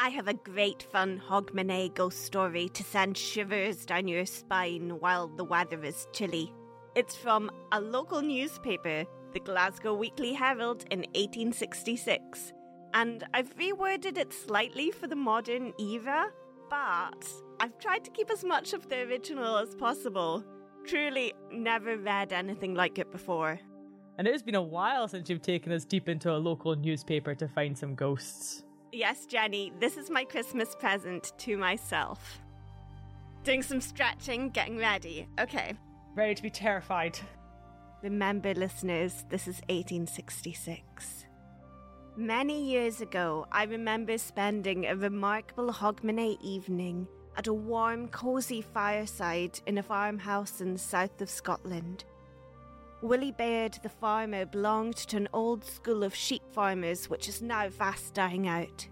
I 0.00 0.10
have 0.10 0.28
a 0.28 0.34
great 0.34 0.84
fun 0.84 1.20
Hogmanay 1.28 1.92
ghost 1.92 2.24
story 2.24 2.68
to 2.68 2.84
send 2.84 3.18
shivers 3.18 3.84
down 3.84 4.06
your 4.06 4.26
spine 4.26 4.90
while 5.00 5.26
the 5.26 5.42
weather 5.42 5.82
is 5.82 6.06
chilly. 6.12 6.54
It's 6.94 7.16
from 7.16 7.50
a 7.72 7.80
local 7.80 8.22
newspaper, 8.22 9.04
the 9.32 9.40
Glasgow 9.40 9.96
Weekly 9.96 10.34
Herald, 10.34 10.84
in 10.92 11.00
1866, 11.00 12.52
and 12.94 13.24
I've 13.34 13.56
reworded 13.56 14.18
it 14.18 14.32
slightly 14.32 14.92
for 14.92 15.08
the 15.08 15.16
modern 15.16 15.72
era, 15.80 16.30
but 16.70 17.28
I've 17.58 17.76
tried 17.80 18.04
to 18.04 18.12
keep 18.12 18.30
as 18.30 18.44
much 18.44 18.74
of 18.74 18.88
the 18.88 19.00
original 19.00 19.58
as 19.58 19.74
possible. 19.74 20.44
Truly, 20.86 21.32
never 21.50 21.96
read 21.96 22.32
anything 22.32 22.76
like 22.76 23.00
it 23.00 23.10
before. 23.10 23.58
And 24.16 24.28
it 24.28 24.32
has 24.32 24.44
been 24.44 24.54
a 24.54 24.62
while 24.62 25.08
since 25.08 25.28
you've 25.28 25.42
taken 25.42 25.72
us 25.72 25.84
deep 25.84 26.08
into 26.08 26.30
a 26.30 26.38
local 26.38 26.76
newspaper 26.76 27.34
to 27.34 27.48
find 27.48 27.76
some 27.76 27.96
ghosts. 27.96 28.62
Yes, 28.92 29.26
Jenny, 29.26 29.70
this 29.80 29.98
is 29.98 30.08
my 30.08 30.24
Christmas 30.24 30.74
present 30.74 31.32
to 31.38 31.58
myself. 31.58 32.40
Doing 33.44 33.62
some 33.62 33.82
stretching, 33.82 34.48
getting 34.48 34.78
ready. 34.78 35.28
Okay. 35.38 35.74
Ready 36.14 36.34
to 36.34 36.42
be 36.42 36.50
terrified. 36.50 37.18
Remember, 38.02 38.54
listeners, 38.54 39.24
this 39.28 39.42
is 39.42 39.56
1866. 39.68 41.26
Many 42.16 42.64
years 42.64 43.00
ago, 43.00 43.46
I 43.52 43.64
remember 43.64 44.16
spending 44.16 44.86
a 44.86 44.96
remarkable 44.96 45.70
Hogmanay 45.70 46.40
evening 46.40 47.06
at 47.36 47.46
a 47.46 47.52
warm, 47.52 48.08
cosy 48.08 48.62
fireside 48.62 49.60
in 49.66 49.78
a 49.78 49.82
farmhouse 49.82 50.60
in 50.60 50.72
the 50.72 50.78
south 50.78 51.20
of 51.20 51.28
Scotland. 51.28 52.04
Willie 53.00 53.32
Baird, 53.32 53.78
the 53.84 53.88
farmer, 53.88 54.44
belonged 54.44 54.96
to 54.96 55.16
an 55.16 55.28
old 55.32 55.64
school 55.64 56.02
of 56.02 56.14
sheep 56.14 56.42
farmers 56.50 57.08
which 57.08 57.28
is 57.28 57.40
now 57.40 57.70
fast 57.70 58.14
dying 58.14 58.48
out. 58.48 58.88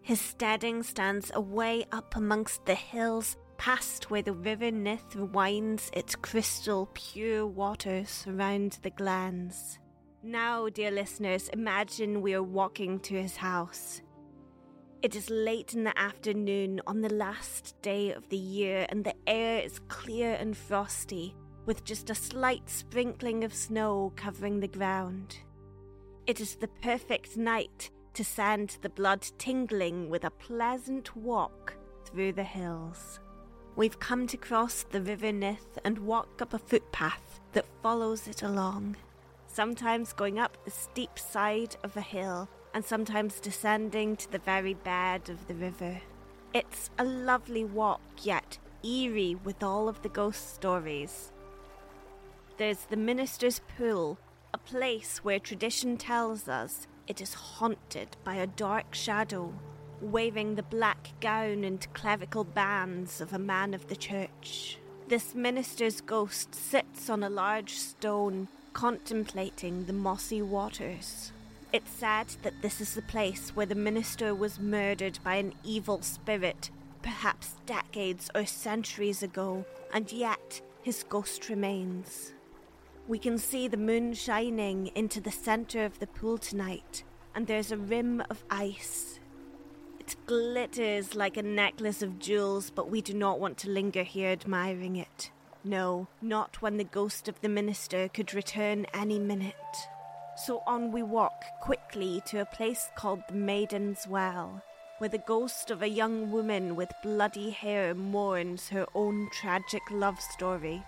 His 0.00 0.20
steading 0.20 0.82
stands 0.82 1.30
away 1.34 1.84
up 1.92 2.16
amongst 2.16 2.64
the 2.64 2.74
hills, 2.74 3.36
past 3.58 4.10
where 4.10 4.22
the 4.22 4.32
River 4.32 4.70
Nith 4.70 5.14
winds 5.14 5.90
its 5.92 6.16
crystal 6.16 6.88
pure 6.94 7.46
waters 7.46 8.24
around 8.26 8.78
the 8.82 8.90
glens. 8.90 9.78
Now, 10.22 10.70
dear 10.70 10.90
listeners, 10.90 11.50
imagine 11.50 12.22
we 12.22 12.32
are 12.32 12.42
walking 12.42 12.98
to 13.00 13.20
his 13.20 13.36
house. 13.36 14.00
It 15.02 15.14
is 15.14 15.28
late 15.28 15.74
in 15.74 15.84
the 15.84 15.98
afternoon 15.98 16.80
on 16.86 17.02
the 17.02 17.12
last 17.12 17.74
day 17.82 18.12
of 18.12 18.26
the 18.30 18.38
year, 18.38 18.86
and 18.88 19.04
the 19.04 19.14
air 19.26 19.60
is 19.60 19.80
clear 19.80 20.32
and 20.32 20.56
frosty 20.56 21.34
with 21.66 21.84
just 21.84 22.10
a 22.10 22.14
slight 22.14 22.68
sprinkling 22.68 23.44
of 23.44 23.54
snow 23.54 24.12
covering 24.16 24.60
the 24.60 24.68
ground. 24.68 25.38
It 26.26 26.40
is 26.40 26.56
the 26.56 26.68
perfect 26.68 27.36
night 27.36 27.90
to 28.14 28.24
send 28.24 28.78
the 28.80 28.88
blood 28.88 29.26
tingling 29.38 30.08
with 30.08 30.24
a 30.24 30.30
pleasant 30.30 31.16
walk 31.16 31.74
through 32.04 32.32
the 32.32 32.44
hills. 32.44 33.20
We've 33.76 33.98
come 33.98 34.26
to 34.28 34.36
cross 34.36 34.84
the 34.88 35.02
River 35.02 35.32
Nith 35.32 35.78
and 35.84 35.98
walk 35.98 36.40
up 36.40 36.54
a 36.54 36.58
footpath 36.58 37.40
that 37.52 37.66
follows 37.82 38.28
it 38.28 38.42
along, 38.42 38.96
sometimes 39.48 40.12
going 40.12 40.38
up 40.38 40.56
the 40.64 40.70
steep 40.70 41.18
side 41.18 41.76
of 41.82 41.96
a 41.96 42.00
hill 42.00 42.48
and 42.72 42.84
sometimes 42.84 43.40
descending 43.40 44.16
to 44.16 44.30
the 44.30 44.38
very 44.38 44.74
bed 44.74 45.28
of 45.28 45.46
the 45.48 45.54
river. 45.54 46.00
It's 46.52 46.90
a 46.98 47.04
lovely 47.04 47.64
walk, 47.64 48.00
yet 48.22 48.58
eerie 48.84 49.36
with 49.42 49.62
all 49.62 49.88
of 49.88 50.02
the 50.02 50.08
ghost 50.08 50.54
stories 50.54 51.32
there's 52.56 52.84
the 52.84 52.96
Minister's 52.96 53.60
Pool, 53.76 54.18
a 54.52 54.58
place 54.58 55.18
where 55.24 55.38
tradition 55.38 55.96
tells 55.96 56.48
us 56.48 56.86
it 57.08 57.20
is 57.20 57.34
haunted 57.34 58.16
by 58.22 58.36
a 58.36 58.46
dark 58.46 58.94
shadow, 58.94 59.52
waving 60.00 60.54
the 60.54 60.62
black 60.62 61.08
gown 61.20 61.64
and 61.64 61.92
clerical 61.94 62.44
bands 62.44 63.20
of 63.20 63.32
a 63.32 63.38
man 63.38 63.74
of 63.74 63.88
the 63.88 63.96
church. 63.96 64.78
This 65.08 65.34
minister's 65.34 66.00
ghost 66.00 66.54
sits 66.54 67.10
on 67.10 67.22
a 67.22 67.28
large 67.28 67.72
stone, 67.72 68.48
contemplating 68.72 69.84
the 69.84 69.92
mossy 69.92 70.40
waters. 70.40 71.32
It's 71.72 71.90
said 71.90 72.28
that 72.42 72.62
this 72.62 72.80
is 72.80 72.94
the 72.94 73.02
place 73.02 73.50
where 73.50 73.66
the 73.66 73.74
minister 73.74 74.34
was 74.34 74.60
murdered 74.60 75.18
by 75.24 75.36
an 75.36 75.54
evil 75.64 76.02
spirit, 76.02 76.70
perhaps 77.02 77.56
decades 77.66 78.30
or 78.34 78.46
centuries 78.46 79.22
ago, 79.22 79.64
and 79.92 80.10
yet 80.12 80.60
his 80.82 81.02
ghost 81.02 81.48
remains. 81.48 82.32
We 83.06 83.18
can 83.18 83.36
see 83.36 83.68
the 83.68 83.76
moon 83.76 84.14
shining 84.14 84.86
into 84.94 85.20
the 85.20 85.30
center 85.30 85.84
of 85.84 85.98
the 85.98 86.06
pool 86.06 86.38
tonight, 86.38 87.04
and 87.34 87.46
there's 87.46 87.70
a 87.70 87.76
rim 87.76 88.22
of 88.30 88.42
ice. 88.48 89.20
It 90.00 90.16
glitters 90.24 91.14
like 91.14 91.36
a 91.36 91.42
necklace 91.42 92.00
of 92.00 92.18
jewels, 92.18 92.70
but 92.70 92.90
we 92.90 93.02
do 93.02 93.12
not 93.12 93.40
want 93.40 93.58
to 93.58 93.68
linger 93.68 94.04
here 94.04 94.30
admiring 94.30 94.96
it. 94.96 95.30
No, 95.62 96.08
not 96.22 96.62
when 96.62 96.78
the 96.78 96.84
ghost 96.84 97.28
of 97.28 97.38
the 97.42 97.48
minister 97.50 98.08
could 98.08 98.32
return 98.32 98.86
any 98.94 99.18
minute. 99.18 99.54
So 100.36 100.62
on 100.66 100.90
we 100.90 101.02
walk 101.02 101.44
quickly 101.60 102.22
to 102.26 102.40
a 102.40 102.46
place 102.46 102.88
called 102.96 103.22
the 103.28 103.34
Maiden's 103.34 104.06
Well, 104.08 104.62
where 104.96 105.10
the 105.10 105.18
ghost 105.18 105.70
of 105.70 105.82
a 105.82 105.88
young 105.88 106.30
woman 106.30 106.74
with 106.74 106.90
bloody 107.02 107.50
hair 107.50 107.94
mourns 107.94 108.70
her 108.70 108.86
own 108.94 109.28
tragic 109.30 109.82
love 109.90 110.20
story. 110.20 110.82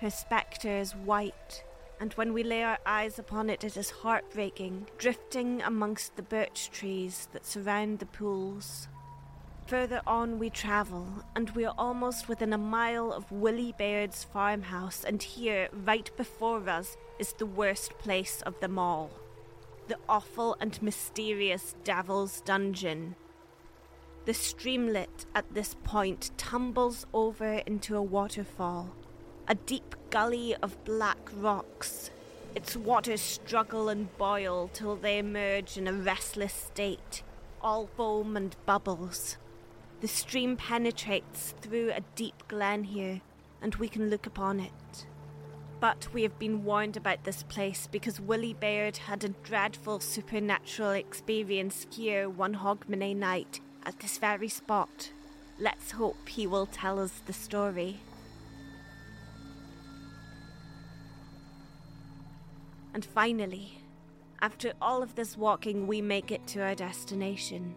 Her 0.00 0.08
spectre 0.08 0.78
is 0.78 0.96
white, 0.96 1.62
and 2.00 2.14
when 2.14 2.32
we 2.32 2.42
lay 2.42 2.62
our 2.62 2.78
eyes 2.86 3.18
upon 3.18 3.50
it, 3.50 3.64
it 3.64 3.76
is 3.76 3.90
heartbreaking, 3.90 4.86
drifting 4.96 5.60
amongst 5.60 6.16
the 6.16 6.22
birch 6.22 6.70
trees 6.70 7.28
that 7.34 7.44
surround 7.44 7.98
the 7.98 8.06
pools. 8.06 8.88
Further 9.66 10.00
on 10.06 10.38
we 10.38 10.48
travel, 10.48 11.06
and 11.36 11.50
we 11.50 11.66
are 11.66 11.74
almost 11.76 12.30
within 12.30 12.54
a 12.54 12.58
mile 12.58 13.12
of 13.12 13.30
Willie 13.30 13.74
Baird's 13.76 14.24
farmhouse, 14.24 15.04
and 15.04 15.22
here, 15.22 15.68
right 15.84 16.10
before 16.16 16.66
us, 16.66 16.96
is 17.18 17.34
the 17.34 17.44
worst 17.44 17.98
place 17.98 18.40
of 18.46 18.58
them 18.60 18.78
all 18.78 19.10
the 19.88 19.98
awful 20.08 20.56
and 20.60 20.80
mysterious 20.80 21.74
Devil's 21.82 22.40
Dungeon. 22.42 23.16
The 24.24 24.32
streamlet 24.32 25.26
at 25.34 25.52
this 25.52 25.74
point 25.82 26.30
tumbles 26.36 27.06
over 27.12 27.54
into 27.66 27.96
a 27.96 28.02
waterfall, 28.02 28.94
a 29.50 29.54
deep 29.56 29.96
gully 30.10 30.54
of 30.62 30.84
black 30.84 31.18
rocks. 31.34 32.08
Its 32.54 32.76
waters 32.76 33.20
struggle 33.20 33.88
and 33.88 34.16
boil 34.16 34.70
till 34.72 34.94
they 34.94 35.18
emerge 35.18 35.76
in 35.76 35.88
a 35.88 35.92
restless 35.92 36.54
state, 36.54 37.24
all 37.60 37.88
foam 37.96 38.36
and 38.36 38.54
bubbles. 38.64 39.38
The 40.02 40.06
stream 40.06 40.56
penetrates 40.56 41.52
through 41.60 41.90
a 41.90 42.04
deep 42.14 42.46
glen 42.46 42.84
here, 42.84 43.22
and 43.60 43.74
we 43.74 43.88
can 43.88 44.08
look 44.08 44.24
upon 44.24 44.60
it. 44.60 45.06
But 45.80 46.06
we 46.12 46.22
have 46.22 46.38
been 46.38 46.62
warned 46.62 46.96
about 46.96 47.24
this 47.24 47.42
place 47.42 47.88
because 47.90 48.20
Willie 48.20 48.54
Baird 48.54 48.98
had 48.98 49.24
a 49.24 49.30
dreadful 49.30 49.98
supernatural 49.98 50.92
experience 50.92 51.88
here 51.90 52.28
one 52.28 52.54
Hogmanay 52.54 53.16
night 53.16 53.58
at 53.84 53.98
this 53.98 54.16
very 54.16 54.48
spot. 54.48 55.10
Let's 55.58 55.90
hope 55.90 56.28
he 56.28 56.46
will 56.46 56.66
tell 56.66 57.00
us 57.00 57.20
the 57.26 57.32
story. 57.32 57.98
And 62.94 63.04
finally, 63.04 63.78
after 64.42 64.72
all 64.80 65.02
of 65.02 65.14
this 65.14 65.36
walking, 65.36 65.86
we 65.86 66.00
make 66.00 66.30
it 66.30 66.46
to 66.48 66.60
our 66.60 66.74
destination. 66.74 67.74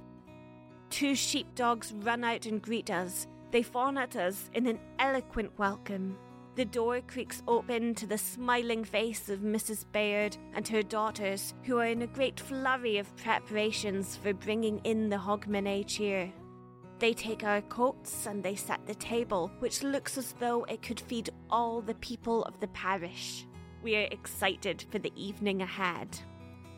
Two 0.89 1.15
sheepdogs 1.15 1.93
run 1.93 2.24
out 2.24 2.46
and 2.46 2.62
greet 2.62 2.89
us. 2.89 3.27
They 3.51 3.63
fawn 3.63 3.98
at 3.98 4.15
us 4.15 4.50
in 4.53 4.67
an 4.67 4.79
eloquent 5.00 5.51
welcome. 5.58 6.17
The 6.55 6.65
door 6.65 7.01
creaks 7.01 7.41
open 7.48 7.96
to 7.96 8.05
the 8.05 8.17
smiling 8.17 8.84
face 8.84 9.27
of 9.27 9.39
Mrs. 9.39 9.86
Baird 9.91 10.38
and 10.53 10.67
her 10.67 10.84
daughters, 10.84 11.55
who 11.63 11.79
are 11.79 11.88
in 11.88 12.03
a 12.03 12.08
great 12.08 12.39
flurry 12.39 12.98
of 13.00 13.15
preparations 13.17 14.15
for 14.15 14.34
bringing 14.34 14.79
in 14.84 15.10
the 15.10 15.17
Hogmanay 15.17 15.88
cheer. 15.88 16.32
They 17.00 17.13
take 17.13 17.43
our 17.43 17.62
coats 17.62 18.27
and 18.27 18.43
they 18.43 18.55
set 18.55 18.86
the 18.86 18.96
table, 18.96 19.51
which 19.60 19.84
looks 19.84 20.17
as 20.17 20.34
though 20.39 20.63
it 20.65 20.84
could 20.84 21.00
feed 21.00 21.32
all 21.50 21.82
the 21.82 21.96
people 21.96 22.43
of 22.43 22.60
the 22.60 22.67
parish. 22.67 23.48
We 23.84 23.98
are 23.98 24.08
excited 24.12 24.86
for 24.92 25.00
the 25.00 25.12
evening 25.13 25.62
ahead. 25.62 26.08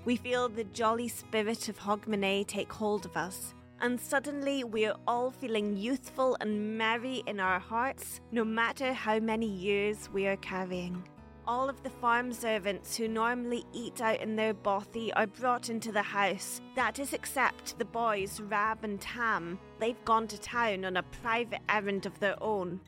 We 0.06 0.16
feel 0.16 0.50
the 0.50 0.64
jolly 0.64 1.08
spirit 1.08 1.70
of 1.70 1.78
Hogmanay 1.78 2.48
take 2.48 2.74
hold 2.74 3.06
of 3.06 3.16
us, 3.16 3.54
and 3.80 4.02
suddenly 4.02 4.64
we 4.64 4.88
are 4.88 4.98
all 5.08 5.30
feeling 5.30 5.78
youthful 5.78 6.36
and 6.42 6.80
merry 6.80 7.22
in 7.28 7.40
our 7.40 7.60
hearts, 7.60 8.22
no 8.32 8.44
matter 8.44 8.92
how 8.92 9.20
many 9.20 9.46
years 9.46 10.10
we 10.12 10.26
are 10.26 10.38
carrying. 10.38 11.08
All 11.48 11.70
of 11.70 11.84
the 11.84 11.92
farm 11.92 12.34
servants 12.34 12.96
who 12.98 13.08
normally 13.08 13.66
eat 13.72 14.02
out 14.02 14.20
in 14.22 14.36
their 14.36 14.56
bothy 14.56 15.14
are 15.14 15.28
brought 15.28 15.70
into 15.70 15.92
the 15.92 16.02
house. 16.02 16.60
That 16.76 16.98
is, 16.98 17.14
except 17.14 17.78
the 17.78 17.86
boys, 17.86 18.42
Rab 18.42 18.84
and 18.84 19.00
Tam. 19.00 19.60
They've 19.79 20.06
gone 20.06 20.27
to 20.29 20.40
town 20.40 20.86
on 20.86 20.98
a 20.98 21.03
private 21.03 21.62
errand 21.70 22.08
of 22.08 22.20
their 22.20 22.42
own. 22.42 22.79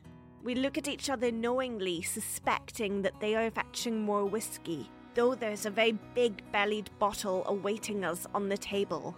We 0.42 0.54
look 0.54 0.78
at 0.78 0.88
each 0.88 1.10
other 1.10 1.32
knowingly, 1.32 2.02
suspecting 2.02 3.02
that 3.02 3.18
they 3.20 3.34
are 3.34 3.50
fetching 3.50 4.00
more 4.00 4.24
whiskey, 4.24 4.88
though 5.14 5.34
there's 5.34 5.66
a 5.66 5.70
very 5.70 5.98
big 6.14 6.42
bellied 6.52 6.90
bottle 6.98 7.42
awaiting 7.46 8.04
us 8.04 8.26
on 8.34 8.48
the 8.48 8.56
table. 8.56 9.16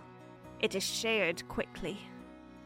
It 0.61 0.75
is 0.75 0.85
shared 0.85 1.47
quickly. 1.49 1.99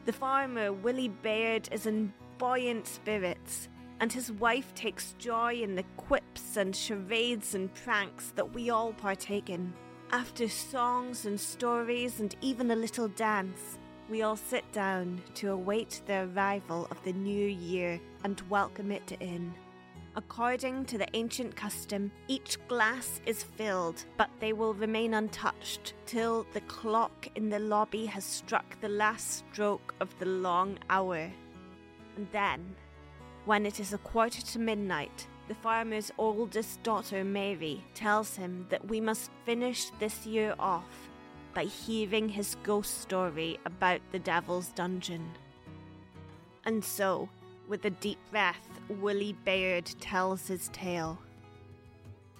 The 0.04 0.12
farmer, 0.12 0.72
Willie 0.72 1.08
Baird, 1.08 1.68
is 1.72 1.86
in 1.86 2.12
buoyant 2.38 2.86
spirits, 2.86 3.68
and 4.00 4.12
his 4.12 4.30
wife 4.30 4.74
takes 4.74 5.14
joy 5.18 5.54
in 5.54 5.74
the 5.74 5.84
quips 5.96 6.56
and 6.56 6.76
charades 6.76 7.54
and 7.54 7.72
pranks 7.74 8.32
that 8.36 8.54
we 8.54 8.70
all 8.70 8.92
partake 8.92 9.50
in. 9.50 9.72
After 10.12 10.48
songs 10.48 11.26
and 11.26 11.40
stories 11.40 12.20
and 12.20 12.36
even 12.40 12.70
a 12.70 12.76
little 12.76 13.08
dance, 13.08 13.78
we 14.10 14.22
all 14.22 14.36
sit 14.36 14.70
down 14.72 15.20
to 15.34 15.50
await 15.50 16.02
the 16.06 16.28
arrival 16.28 16.86
of 16.90 17.02
the 17.04 17.12
new 17.12 17.46
year 17.46 17.98
and 18.22 18.40
welcome 18.50 18.92
it 18.92 19.16
in. 19.20 19.52
According 20.16 20.84
to 20.86 20.98
the 20.98 21.08
ancient 21.14 21.56
custom, 21.56 22.12
each 22.28 22.58
glass 22.68 23.20
is 23.26 23.42
filled, 23.42 24.04
but 24.16 24.30
they 24.38 24.52
will 24.52 24.74
remain 24.74 25.14
untouched 25.14 25.94
till 26.06 26.46
the 26.52 26.60
clock 26.62 27.28
in 27.34 27.48
the 27.48 27.58
lobby 27.58 28.06
has 28.06 28.24
struck 28.24 28.78
the 28.80 28.88
last 28.88 29.42
stroke 29.50 29.94
of 30.00 30.16
the 30.18 30.26
long 30.26 30.78
hour. 30.90 31.30
And 32.16 32.28
then, 32.30 32.76
when 33.44 33.66
it 33.66 33.80
is 33.80 33.92
a 33.92 33.98
quarter 33.98 34.42
to 34.42 34.58
midnight, 34.58 35.26
the 35.48 35.54
farmer's 35.56 36.12
oldest 36.16 36.82
daughter, 36.82 37.24
Mary, 37.24 37.82
tells 37.94 38.36
him 38.36 38.66
that 38.68 38.86
we 38.86 39.00
must 39.00 39.30
finish 39.44 39.90
this 39.98 40.26
year 40.26 40.54
off 40.58 41.10
by 41.54 41.64
hearing 41.64 42.28
his 42.28 42.56
ghost 42.62 43.00
story 43.00 43.58
about 43.64 44.00
the 44.12 44.18
devil's 44.18 44.68
dungeon. 44.68 45.30
And 46.64 46.84
so, 46.84 47.28
with 47.68 47.84
a 47.84 47.90
deep 47.90 48.18
breath, 48.30 48.68
Willie 48.88 49.36
Baird 49.44 49.86
tells 50.00 50.48
his 50.48 50.68
tale. 50.68 51.18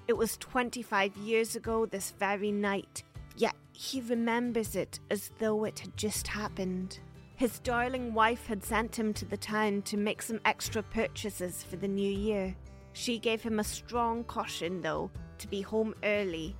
It 0.09 0.16
was 0.16 0.37
25 0.38 1.16
years 1.16 1.57
ago 1.57 1.87
this 1.87 2.11
very 2.18 2.53
night, 2.53 3.03
yet 3.37 3.55
he 3.72 4.00
remembers 4.03 4.77
it 4.77 5.00
as 5.11 5.31
though 5.38 5.64
it 5.64 5.79
had 5.79 5.96
just 5.96 6.27
happened. 6.27 6.98
His 7.37 7.59
darling 7.61 8.14
wife 8.14 8.46
had 8.46 8.62
sent 8.62 8.98
him 8.98 9.12
to 9.14 9.24
the 9.24 9.37
town 9.37 9.83
to 9.83 9.96
make 9.96 10.22
some 10.22 10.40
extra 10.44 10.83
purchases 10.83 11.62
for 11.62 11.77
the 11.77 11.88
new 11.88 12.11
year. 12.11 12.55
She 12.92 13.18
gave 13.18 13.42
him 13.42 13.59
a 13.59 13.64
strong 13.64 14.24
caution, 14.24 14.81
though, 14.81 15.11
to 15.38 15.48
be 15.48 15.61
home 15.61 15.94
early 16.05 16.55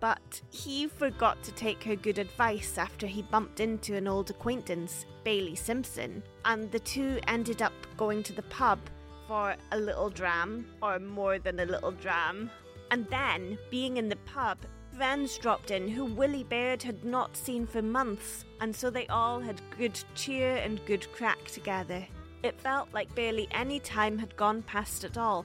but 0.00 0.40
he 0.50 0.86
forgot 0.86 1.42
to 1.42 1.52
take 1.52 1.82
her 1.84 1.96
good 1.96 2.18
advice 2.18 2.78
after 2.78 3.06
he 3.06 3.22
bumped 3.22 3.60
into 3.60 3.96
an 3.96 4.06
old 4.06 4.30
acquaintance, 4.30 5.06
Bailey 5.24 5.56
Simpson, 5.56 6.22
and 6.44 6.70
the 6.70 6.80
two 6.80 7.18
ended 7.26 7.62
up 7.62 7.72
going 7.96 8.22
to 8.24 8.32
the 8.32 8.42
pub 8.42 8.78
for 9.26 9.54
a 9.72 9.78
little 9.78 10.08
dram, 10.10 10.66
or 10.82 10.98
more 10.98 11.38
than 11.38 11.60
a 11.60 11.66
little 11.66 11.92
dram. 11.92 12.50
And 12.90 13.06
then, 13.06 13.58
being 13.70 13.98
in 13.98 14.08
the 14.08 14.16
pub, 14.16 14.58
friends 14.96 15.36
dropped 15.36 15.70
in 15.70 15.88
who 15.88 16.06
Willie 16.06 16.44
Baird 16.44 16.82
had 16.82 17.04
not 17.04 17.36
seen 17.36 17.66
for 17.66 17.82
months, 17.82 18.44
and 18.60 18.74
so 18.74 18.90
they 18.90 19.06
all 19.08 19.40
had 19.40 19.60
good 19.76 19.98
cheer 20.14 20.56
and 20.56 20.84
good 20.86 21.10
crack 21.12 21.44
together. 21.46 22.06
It 22.42 22.60
felt 22.60 22.88
like 22.94 23.14
barely 23.14 23.48
any 23.50 23.80
time 23.80 24.16
had 24.16 24.36
gone 24.36 24.62
past 24.62 25.04
at 25.04 25.18
all, 25.18 25.44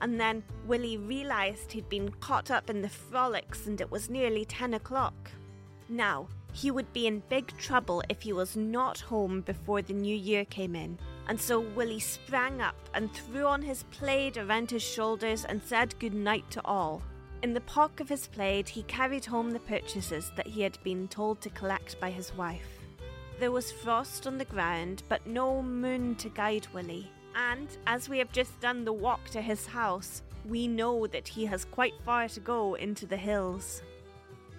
and 0.00 0.20
then 0.20 0.42
Willie 0.66 0.96
realised 0.96 1.72
he'd 1.72 1.88
been 1.88 2.10
caught 2.20 2.50
up 2.50 2.70
in 2.70 2.82
the 2.82 2.88
frolics 2.88 3.66
and 3.66 3.80
it 3.80 3.90
was 3.90 4.10
nearly 4.10 4.44
10 4.44 4.74
o'clock. 4.74 5.30
Now, 5.88 6.28
he 6.52 6.70
would 6.70 6.92
be 6.92 7.06
in 7.06 7.22
big 7.28 7.56
trouble 7.56 8.02
if 8.08 8.22
he 8.22 8.32
was 8.32 8.56
not 8.56 9.00
home 9.00 9.42
before 9.42 9.82
the 9.82 9.92
new 9.92 10.16
year 10.16 10.44
came 10.44 10.74
in, 10.74 10.98
and 11.28 11.40
so 11.40 11.60
Willie 11.60 12.00
sprang 12.00 12.60
up 12.60 12.76
and 12.94 13.12
threw 13.12 13.46
on 13.46 13.62
his 13.62 13.84
plaid 13.84 14.36
around 14.36 14.70
his 14.70 14.82
shoulders 14.82 15.44
and 15.44 15.62
said 15.62 15.98
good 15.98 16.14
night 16.14 16.50
to 16.50 16.64
all. 16.64 17.02
In 17.42 17.54
the 17.54 17.60
pock 17.60 18.00
of 18.00 18.08
his 18.08 18.26
plaid, 18.26 18.68
he 18.68 18.82
carried 18.84 19.24
home 19.24 19.50
the 19.50 19.60
purchases 19.60 20.32
that 20.34 20.48
he 20.48 20.62
had 20.62 20.82
been 20.82 21.06
told 21.06 21.40
to 21.42 21.50
collect 21.50 22.00
by 22.00 22.10
his 22.10 22.34
wife. 22.34 22.80
There 23.38 23.52
was 23.52 23.70
frost 23.70 24.26
on 24.26 24.38
the 24.38 24.44
ground, 24.44 25.04
but 25.08 25.24
no 25.24 25.62
moon 25.62 26.16
to 26.16 26.28
guide 26.28 26.66
Willie. 26.74 27.08
And 27.34 27.68
as 27.86 28.08
we 28.08 28.18
have 28.18 28.32
just 28.32 28.58
done 28.60 28.84
the 28.84 28.92
walk 28.92 29.28
to 29.30 29.40
his 29.40 29.66
house, 29.66 30.22
we 30.46 30.66
know 30.66 31.06
that 31.06 31.28
he 31.28 31.46
has 31.46 31.64
quite 31.64 31.94
far 32.04 32.28
to 32.28 32.40
go 32.40 32.74
into 32.74 33.06
the 33.06 33.16
hills. 33.16 33.82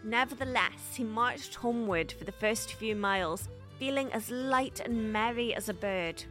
Nevertheless, 0.03 0.95
he 0.95 1.03
marched 1.03 1.55
homeward 1.55 2.11
for 2.11 2.23
the 2.23 2.31
first 2.31 2.73
few 2.73 2.95
miles, 2.95 3.49
feeling 3.77 4.11
as 4.13 4.29
light 4.29 4.79
and 4.83 5.11
merry 5.11 5.53
as 5.53 5.69
a 5.69 5.73
bird. 5.73 6.23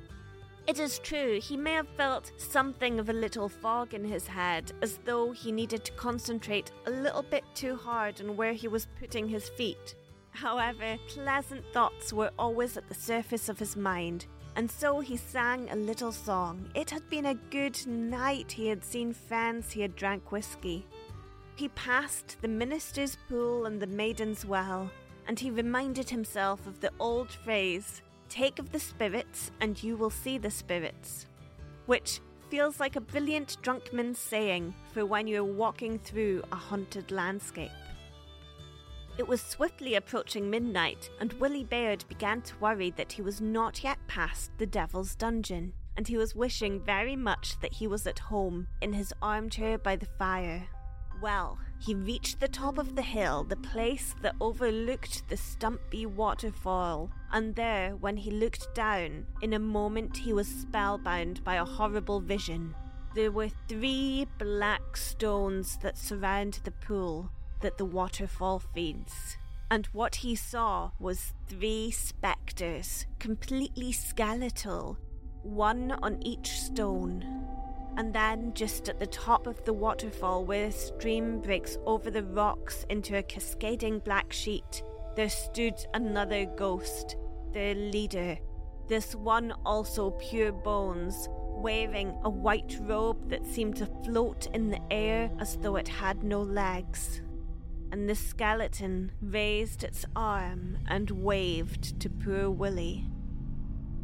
It 0.66 0.78
is 0.78 0.98
true, 0.98 1.40
he 1.40 1.56
may 1.56 1.72
have 1.72 1.88
felt 1.96 2.30
something 2.36 2.98
of 3.00 3.08
a 3.08 3.14
little 3.14 3.48
fog 3.48 3.94
in 3.94 4.04
his 4.04 4.26
head, 4.26 4.72
as 4.82 4.98
though 5.04 5.32
he 5.32 5.50
needed 5.50 5.82
to 5.84 5.92
concentrate 5.92 6.72
a 6.86 6.90
little 6.90 7.22
bit 7.22 7.44
too 7.54 7.74
hard 7.74 8.20
on 8.20 8.36
where 8.36 8.52
he 8.52 8.68
was 8.68 8.86
putting 9.00 9.28
his 9.28 9.48
feet. 9.48 9.94
However, 10.30 10.98
pleasant 11.08 11.64
thoughts 11.72 12.12
were 12.12 12.30
always 12.38 12.76
at 12.76 12.86
the 12.86 12.94
surface 12.94 13.48
of 13.48 13.58
his 13.58 13.76
mind, 13.76 14.26
and 14.58 14.68
so 14.68 14.98
he 14.98 15.16
sang 15.16 15.70
a 15.70 15.76
little 15.76 16.10
song. 16.10 16.68
It 16.74 16.90
had 16.90 17.08
been 17.08 17.26
a 17.26 17.34
good 17.50 17.86
night. 17.86 18.50
He 18.50 18.66
had 18.66 18.84
seen 18.84 19.12
friends, 19.12 19.70
he 19.70 19.82
had 19.82 19.94
drank 19.94 20.32
whiskey. 20.32 20.84
He 21.54 21.68
passed 21.68 22.36
the 22.40 22.48
minister's 22.48 23.16
pool 23.28 23.66
and 23.66 23.80
the 23.80 23.86
maiden's 23.86 24.44
well, 24.44 24.90
and 25.28 25.38
he 25.38 25.52
reminded 25.52 26.10
himself 26.10 26.66
of 26.66 26.80
the 26.80 26.90
old 26.98 27.30
phrase 27.30 28.02
take 28.28 28.58
of 28.58 28.72
the 28.72 28.80
spirits, 28.80 29.52
and 29.60 29.80
you 29.80 29.96
will 29.96 30.10
see 30.10 30.38
the 30.38 30.50
spirits, 30.50 31.26
which 31.86 32.20
feels 32.50 32.80
like 32.80 32.96
a 32.96 33.00
brilliant 33.00 33.58
drunkman's 33.62 34.18
saying 34.18 34.74
for 34.92 35.06
when 35.06 35.28
you're 35.28 35.44
walking 35.44 36.00
through 36.00 36.42
a 36.50 36.56
haunted 36.56 37.12
landscape. 37.12 37.70
It 39.18 39.26
was 39.26 39.42
swiftly 39.42 39.96
approaching 39.96 40.48
midnight, 40.48 41.10
and 41.20 41.32
Willie 41.34 41.64
Baird 41.64 42.04
began 42.08 42.40
to 42.42 42.58
worry 42.60 42.92
that 42.92 43.10
he 43.10 43.20
was 43.20 43.40
not 43.40 43.82
yet 43.82 43.98
past 44.06 44.52
the 44.58 44.66
Devil's 44.66 45.16
Dungeon, 45.16 45.72
and 45.96 46.06
he 46.06 46.16
was 46.16 46.36
wishing 46.36 46.80
very 46.80 47.16
much 47.16 47.58
that 47.58 47.72
he 47.72 47.88
was 47.88 48.06
at 48.06 48.20
home 48.20 48.68
in 48.80 48.92
his 48.92 49.12
armchair 49.20 49.76
by 49.76 49.96
the 49.96 50.06
fire. 50.06 50.68
Well, 51.20 51.58
he 51.80 51.96
reached 51.96 52.38
the 52.38 52.46
top 52.46 52.78
of 52.78 52.94
the 52.94 53.02
hill, 53.02 53.42
the 53.42 53.56
place 53.56 54.14
that 54.22 54.36
overlooked 54.40 55.28
the 55.28 55.36
Stumpy 55.36 56.06
waterfall, 56.06 57.10
and 57.32 57.56
there, 57.56 57.96
when 57.96 58.16
he 58.16 58.30
looked 58.30 58.72
down, 58.72 59.26
in 59.42 59.52
a 59.52 59.58
moment 59.58 60.16
he 60.16 60.32
was 60.32 60.46
spellbound 60.46 61.42
by 61.42 61.56
a 61.56 61.64
horrible 61.64 62.20
vision. 62.20 62.72
There 63.16 63.32
were 63.32 63.50
three 63.68 64.28
black 64.38 64.96
stones 64.96 65.76
that 65.82 65.98
surround 65.98 66.60
the 66.62 66.70
pool, 66.70 67.32
that 67.60 67.78
the 67.78 67.84
waterfall 67.84 68.58
feeds. 68.58 69.36
And 69.70 69.86
what 69.92 70.16
he 70.16 70.34
saw 70.34 70.92
was 70.98 71.34
three 71.46 71.90
spectres, 71.90 73.06
completely 73.18 73.92
skeletal, 73.92 74.98
one 75.42 75.92
on 76.02 76.22
each 76.22 76.52
stone. 76.52 77.44
And 77.96 78.14
then, 78.14 78.54
just 78.54 78.88
at 78.88 79.00
the 79.00 79.06
top 79.06 79.46
of 79.46 79.62
the 79.64 79.72
waterfall, 79.72 80.44
where 80.44 80.66
a 80.66 80.72
stream 80.72 81.40
breaks 81.40 81.76
over 81.84 82.10
the 82.10 82.22
rocks 82.22 82.86
into 82.88 83.18
a 83.18 83.22
cascading 83.22 83.98
black 83.98 84.32
sheet, 84.32 84.82
there 85.16 85.28
stood 85.28 85.74
another 85.94 86.46
ghost, 86.46 87.16
their 87.52 87.74
leader. 87.74 88.38
This 88.86 89.14
one 89.14 89.52
also 89.66 90.12
pure 90.12 90.52
bones, 90.52 91.28
wearing 91.30 92.16
a 92.22 92.30
white 92.30 92.78
robe 92.82 93.28
that 93.28 93.44
seemed 93.44 93.76
to 93.76 93.86
float 94.04 94.46
in 94.54 94.70
the 94.70 94.80
air 94.90 95.28
as 95.40 95.56
though 95.56 95.76
it 95.76 95.88
had 95.88 96.22
no 96.22 96.40
legs 96.40 97.20
and 97.90 98.08
the 98.08 98.14
skeleton 98.14 99.12
raised 99.20 99.84
its 99.84 100.04
arm 100.14 100.78
and 100.88 101.10
waved 101.10 101.98
to 102.00 102.10
poor 102.10 102.50
Willie. 102.50 103.06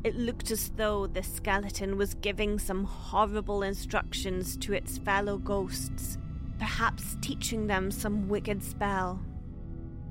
It 0.05 0.17
looked 0.17 0.51
as 0.51 0.69
though 0.71 1.07
the 1.07 1.23
skeleton 1.23 1.97
was 1.97 2.15
giving 2.15 2.59
some 2.59 2.85
horrible 2.85 3.63
instructions 3.63 4.57
to 4.59 4.75
its 4.75 4.99
fellow 4.99 5.39
ghosts, 5.39 6.19
perhaps 6.59 7.17
teaching 7.23 7.67
them 7.67 7.91
some 7.91 8.29
wicked 8.29 8.63
spell. 8.63 9.25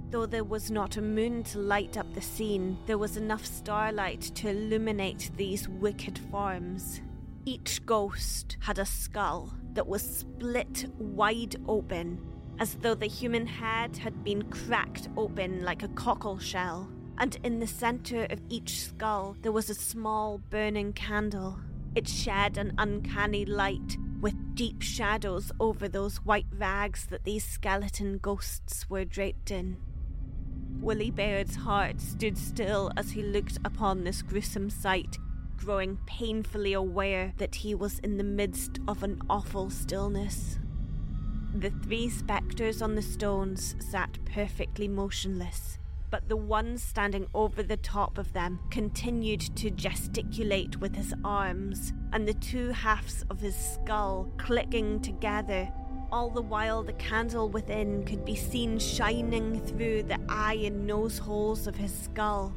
Though 0.09 0.25
there 0.25 0.43
was 0.43 0.69
not 0.71 0.97
a 0.97 1.01
moon 1.01 1.43
to 1.45 1.59
light 1.59 1.97
up 1.97 2.11
the 2.13 2.21
scene, 2.21 2.77
there 2.85 2.97
was 2.97 3.17
enough 3.17 3.45
starlight 3.45 4.21
to 4.35 4.49
illuminate 4.49 5.31
these 5.37 5.67
wicked 5.67 6.19
forms. 6.31 7.01
Each 7.45 7.85
ghost 7.85 8.57
had 8.61 8.79
a 8.79 8.85
skull 8.85 9.53
that 9.73 9.87
was 9.87 10.01
split 10.01 10.85
wide 10.97 11.55
open 11.67 12.32
as 12.59 12.75
though 12.75 12.95
the 12.95 13.07
human 13.07 13.45
head 13.45 13.97
had 13.97 14.23
been 14.23 14.43
cracked 14.43 15.09
open 15.17 15.63
like 15.63 15.83
a 15.83 15.87
cockle 15.89 16.39
shell, 16.39 16.89
and 17.17 17.37
in 17.43 17.59
the 17.59 17.67
center 17.67 18.25
of 18.29 18.41
each 18.49 18.85
skull 18.85 19.35
there 19.41 19.51
was 19.51 19.69
a 19.69 19.75
small 19.75 20.39
burning 20.49 20.93
candle. 20.93 21.59
It 21.95 22.07
shed 22.07 22.57
an 22.57 22.73
uncanny 22.77 23.45
light 23.45 23.97
with 24.19 24.55
deep 24.55 24.81
shadows 24.81 25.51
over 25.59 25.87
those 25.87 26.17
white 26.17 26.47
rags 26.57 27.05
that 27.07 27.23
these 27.23 27.45
skeleton 27.45 28.17
ghosts 28.17 28.89
were 28.89 29.05
draped 29.05 29.51
in. 29.51 29.77
Willie 30.79 31.11
Baird's 31.11 31.55
heart 31.55 32.01
stood 32.01 32.37
still 32.37 32.91
as 32.97 33.11
he 33.11 33.21
looked 33.21 33.57
upon 33.63 34.03
this 34.03 34.21
gruesome 34.21 34.69
sight, 34.69 35.17
growing 35.57 35.97
painfully 36.05 36.73
aware 36.73 37.33
that 37.37 37.55
he 37.55 37.75
was 37.75 37.99
in 37.99 38.17
the 38.17 38.23
midst 38.23 38.79
of 38.87 39.03
an 39.03 39.21
awful 39.29 39.69
stillness. 39.69 40.57
The 41.55 41.69
three 41.83 42.09
spectres 42.09 42.81
on 42.81 42.95
the 42.95 43.01
stones 43.03 43.75
sat 43.77 44.17
perfectly 44.25 44.87
motionless, 44.87 45.77
but 46.09 46.27
the 46.27 46.35
one 46.35 46.79
standing 46.79 47.27
over 47.35 47.61
the 47.61 47.77
top 47.77 48.17
of 48.17 48.33
them 48.33 48.59
continued 48.71 49.41
to 49.57 49.69
gesticulate 49.69 50.77
with 50.77 50.95
his 50.95 51.13
arms, 51.23 51.93
and 52.11 52.27
the 52.27 52.33
two 52.33 52.69
halves 52.69 53.23
of 53.29 53.39
his 53.39 53.55
skull 53.55 54.31
clicking 54.37 54.99
together. 55.01 55.71
All 56.11 56.31
the 56.31 56.41
while, 56.41 56.81
the 56.81 56.93
candle 56.93 57.49
within 57.49 58.03
could 58.03 58.25
be 58.25 58.35
seen 58.35 58.79
shining 58.79 59.61
through 59.61 60.03
the 60.03 60.19
eye 60.27 60.59
and 60.65 60.87
nose 60.87 61.19
holes 61.19 61.67
of 61.67 61.75
his 61.75 61.93
skull. 61.93 62.51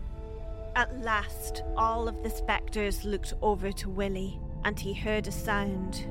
At 0.74 1.02
last, 1.02 1.62
all 1.76 2.08
of 2.08 2.22
the 2.22 2.30
spectres 2.30 3.04
looked 3.04 3.34
over 3.42 3.72
to 3.72 3.90
Willie, 3.90 4.40
and 4.64 4.80
he 4.80 4.94
heard 4.94 5.26
a 5.26 5.32
sound. 5.32 6.06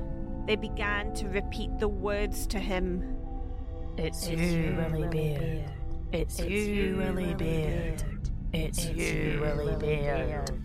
They 0.46 0.56
began 0.56 1.12
to 1.14 1.28
repeat 1.28 1.78
the 1.78 1.88
words 1.88 2.46
to 2.48 2.60
him. 2.60 3.16
It's, 3.96 4.28
it's 4.28 4.40
you, 4.40 4.76
Willie 4.78 5.08
Baird. 5.08 5.64
It's, 6.12 6.38
it's 6.38 6.48
you, 6.48 6.96
Willie 6.98 7.34
Baird. 7.34 8.04
It's, 8.52 8.84
it's 8.84 8.96
you, 8.96 9.40
Willie 9.40 9.76
Baird. 9.76 10.62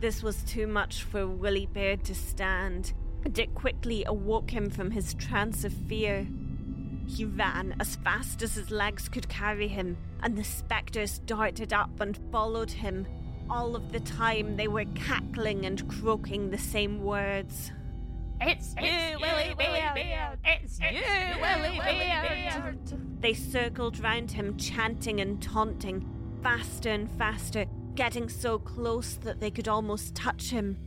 This 0.00 0.22
was 0.22 0.42
too 0.44 0.68
much 0.68 1.02
for 1.02 1.26
Willie 1.26 1.68
Baird 1.72 2.04
to 2.04 2.14
stand, 2.14 2.92
and 3.24 3.36
it 3.38 3.54
quickly 3.54 4.04
awoke 4.04 4.50
him 4.50 4.70
from 4.70 4.92
his 4.92 5.14
trance 5.14 5.64
of 5.64 5.72
fear. 5.72 6.26
He 7.08 7.24
ran 7.24 7.74
as 7.80 7.96
fast 7.96 8.42
as 8.42 8.54
his 8.54 8.70
legs 8.70 9.08
could 9.08 9.28
carry 9.28 9.66
him, 9.66 9.96
and 10.22 10.36
the 10.36 10.44
spectres 10.44 11.18
darted 11.20 11.72
up 11.72 12.00
and 12.00 12.20
followed 12.30 12.70
him. 12.70 13.06
All 13.50 13.74
of 13.74 13.90
the 13.90 14.00
time 14.00 14.56
they 14.56 14.68
were 14.68 14.84
cackling 14.94 15.66
and 15.66 15.88
croaking 15.88 16.50
the 16.50 16.58
same 16.58 17.02
words. 17.02 17.72
It's 18.40 18.74
you, 18.80 19.18
Willie 19.20 19.54
Baird! 19.56 20.38
It's 20.44 20.78
you, 20.78 21.40
Willie 21.40 21.78
Baird! 21.78 23.20
They 23.20 23.34
circled 23.34 23.98
round 24.00 24.30
him, 24.30 24.56
chanting 24.56 25.20
and 25.20 25.42
taunting, 25.42 26.06
faster 26.42 26.90
and 26.90 27.10
faster, 27.18 27.64
getting 27.94 28.28
so 28.28 28.58
close 28.58 29.14
that 29.16 29.40
they 29.40 29.50
could 29.50 29.68
almost 29.68 30.14
touch 30.14 30.50
him. 30.50 30.78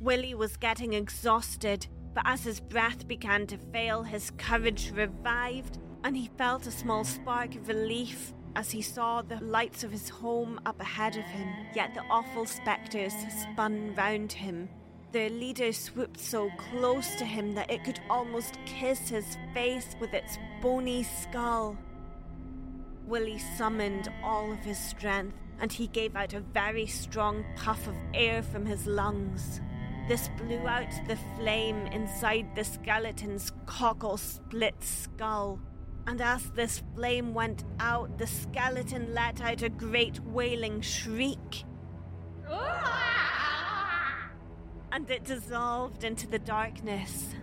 Willie 0.00 0.34
was 0.34 0.56
getting 0.56 0.92
exhausted, 0.92 1.88
but 2.14 2.22
as 2.24 2.44
his 2.44 2.60
breath 2.60 3.08
began 3.08 3.46
to 3.48 3.58
fail, 3.58 4.04
his 4.04 4.30
courage 4.38 4.92
revived, 4.94 5.78
and 6.04 6.16
he 6.16 6.30
felt 6.38 6.66
a 6.66 6.70
small 6.70 7.02
spark 7.04 7.56
of 7.56 7.68
relief 7.68 8.32
as 8.54 8.70
he 8.70 8.80
saw 8.80 9.20
the 9.20 9.40
lights 9.40 9.82
of 9.84 9.90
his 9.90 10.08
home 10.08 10.60
up 10.64 10.80
ahead 10.80 11.16
of 11.16 11.24
him. 11.24 11.48
Yet 11.74 11.94
the 11.94 12.02
awful 12.02 12.46
spectres 12.46 13.12
spun 13.42 13.94
round 13.96 14.32
him, 14.32 14.68
their 15.12 15.30
leader 15.30 15.72
swooped 15.72 16.20
so 16.20 16.50
close 16.58 17.14
to 17.16 17.24
him 17.24 17.54
that 17.54 17.70
it 17.70 17.84
could 17.84 18.00
almost 18.10 18.58
kiss 18.66 19.08
his 19.08 19.36
face 19.54 19.96
with 20.00 20.12
its 20.12 20.38
bony 20.60 21.02
skull. 21.02 21.76
Willie 23.06 23.38
summoned 23.38 24.10
all 24.22 24.52
of 24.52 24.58
his 24.58 24.78
strength 24.78 25.34
and 25.60 25.72
he 25.72 25.86
gave 25.88 26.14
out 26.14 26.34
a 26.34 26.40
very 26.40 26.86
strong 26.86 27.44
puff 27.56 27.86
of 27.86 27.94
air 28.12 28.42
from 28.42 28.66
his 28.66 28.86
lungs. 28.86 29.60
This 30.08 30.28
blew 30.36 30.66
out 30.66 30.92
the 31.06 31.18
flame 31.36 31.86
inside 31.86 32.54
the 32.54 32.64
skeleton's 32.64 33.52
cockle 33.66 34.16
split 34.16 34.76
skull. 34.82 35.58
And 36.06 36.20
as 36.20 36.50
this 36.50 36.82
flame 36.94 37.34
went 37.34 37.64
out, 37.80 38.18
the 38.18 38.26
skeleton 38.26 39.14
let 39.14 39.40
out 39.42 39.62
a 39.62 39.68
great 39.68 40.20
wailing 40.20 40.80
shriek 40.80 41.64
and 44.92 45.10
it 45.10 45.24
dissolved 45.24 46.04
into 46.04 46.26
the 46.26 46.38
darkness. 46.38 47.34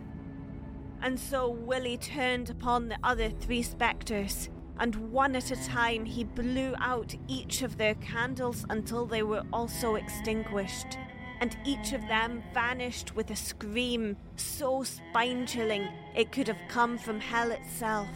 And 1.01 1.19
so 1.19 1.49
Willie 1.49 1.97
turned 1.97 2.49
upon 2.49 2.87
the 2.87 2.97
other 3.03 3.29
three 3.29 3.61
spectres, 3.61 4.49
and 4.79 5.11
one 5.11 5.35
at 5.35 5.51
a 5.51 5.67
time 5.67 6.05
he 6.05 6.23
blew 6.23 6.73
out 6.79 7.13
each 7.27 7.61
of 7.61 7.77
their 7.77 7.95
candles 7.95 8.65
until 8.69 9.05
they 9.05 9.23
were 9.23 9.43
also 9.53 9.95
extinguished. 9.95 10.97
And 11.41 11.57
each 11.65 11.93
of 11.93 12.01
them 12.07 12.43
vanished 12.53 13.15
with 13.15 13.29
a 13.29 13.35
scream 13.35 14.17
so 14.35 14.83
spine 14.83 15.45
chilling 15.45 15.87
it 16.15 16.31
could 16.31 16.47
have 16.47 16.61
come 16.69 16.97
from 16.97 17.19
hell 17.19 17.51
itself. 17.51 18.09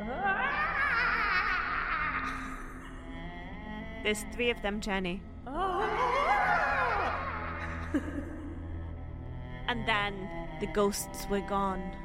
Ah! 0.00 0.72
There's 4.02 4.24
three 4.32 4.50
of 4.50 4.60
them, 4.62 4.80
Jenny. 4.80 5.22
And 9.72 9.88
then 9.88 10.28
the 10.60 10.66
ghosts 10.66 11.26
were 11.30 11.40
gone. 11.40 11.96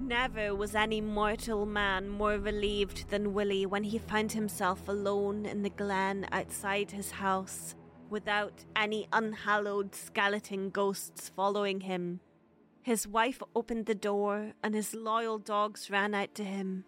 Never 0.00 0.54
was 0.54 0.74
any 0.74 1.02
mortal 1.02 1.66
man 1.66 2.08
more 2.08 2.38
relieved 2.38 3.10
than 3.10 3.34
Willie 3.34 3.66
when 3.66 3.84
he 3.84 3.98
found 3.98 4.32
himself 4.32 4.88
alone 4.88 5.44
in 5.44 5.62
the 5.62 5.68
glen 5.68 6.26
outside 6.32 6.90
his 6.90 7.10
house, 7.10 7.74
without 8.08 8.64
any 8.74 9.06
unhallowed 9.12 9.94
skeleton 9.94 10.70
ghosts 10.70 11.28
following 11.28 11.82
him. 11.82 12.20
His 12.80 13.06
wife 13.06 13.42
opened 13.54 13.84
the 13.84 13.94
door 13.94 14.54
and 14.64 14.74
his 14.74 14.94
loyal 14.94 15.38
dogs 15.38 15.90
ran 15.90 16.14
out 16.14 16.34
to 16.36 16.44
him. 16.44 16.84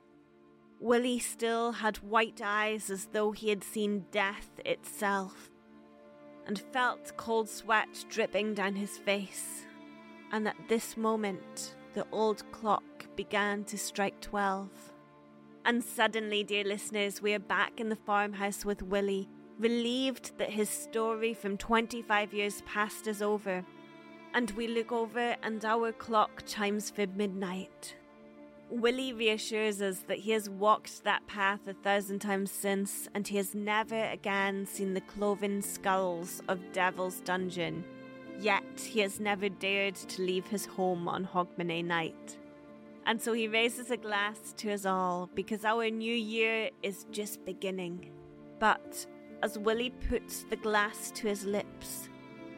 Willie 0.80 1.18
still 1.18 1.72
had 1.72 1.98
white 1.98 2.40
eyes 2.42 2.88
as 2.88 3.08
though 3.12 3.32
he 3.32 3.50
had 3.50 3.62
seen 3.62 4.06
death 4.10 4.52
itself, 4.64 5.50
and 6.46 6.58
felt 6.72 7.16
cold 7.16 7.48
sweat 7.48 8.04
dripping 8.08 8.54
down 8.54 8.74
his 8.74 8.98
face. 8.98 9.66
And 10.32 10.48
at 10.48 10.56
this 10.68 10.96
moment, 10.96 11.76
the 11.94 12.06
old 12.12 12.50
clock 12.52 12.82
began 13.16 13.64
to 13.64 13.78
strike 13.78 14.20
twelve. 14.20 14.70
And 15.64 15.82
suddenly, 15.82 16.44
dear 16.44 16.64
listeners, 16.64 17.22
we 17.22 17.32
are 17.32 17.38
back 17.38 17.80
in 17.80 17.88
the 17.88 17.96
farmhouse 17.96 18.64
with 18.64 18.82
Willie, 18.82 19.28
relieved 19.58 20.36
that 20.38 20.50
his 20.50 20.68
story 20.68 21.32
from 21.32 21.56
25 21.56 22.34
years 22.34 22.62
past 22.66 23.06
is 23.06 23.22
over. 23.22 23.64
And 24.34 24.50
we 24.50 24.66
look 24.66 24.92
over, 24.92 25.36
and 25.42 25.64
our 25.64 25.92
clock 25.92 26.44
chimes 26.44 26.90
for 26.90 27.06
midnight. 27.06 27.94
Willie 28.70 29.12
reassures 29.12 29.82
us 29.82 30.00
that 30.08 30.18
he 30.18 30.32
has 30.32 30.48
walked 30.48 31.04
that 31.04 31.26
path 31.26 31.66
a 31.66 31.74
thousand 31.74 32.20
times 32.20 32.50
since, 32.50 33.08
and 33.14 33.28
he 33.28 33.36
has 33.36 33.54
never 33.54 34.04
again 34.06 34.66
seen 34.66 34.94
the 34.94 35.00
cloven 35.02 35.62
skulls 35.62 36.42
of 36.48 36.72
Devil's 36.72 37.20
Dungeon. 37.20 37.84
Yet 38.40 38.80
he 38.80 39.00
has 39.00 39.20
never 39.20 39.48
dared 39.48 39.94
to 39.94 40.22
leave 40.22 40.46
his 40.46 40.66
home 40.66 41.08
on 41.08 41.24
Hogmanay 41.24 41.84
night. 41.84 42.38
And 43.06 43.20
so 43.20 43.32
he 43.32 43.48
raises 43.48 43.90
a 43.90 43.96
glass 43.96 44.54
to 44.56 44.72
us 44.72 44.86
all 44.86 45.28
because 45.34 45.64
our 45.64 45.88
new 45.90 46.14
year 46.14 46.70
is 46.82 47.06
just 47.10 47.44
beginning. 47.44 48.10
But 48.58 49.06
as 49.42 49.58
Willie 49.58 49.92
puts 50.08 50.44
the 50.44 50.56
glass 50.56 51.10
to 51.12 51.28
his 51.28 51.44
lips, 51.44 52.08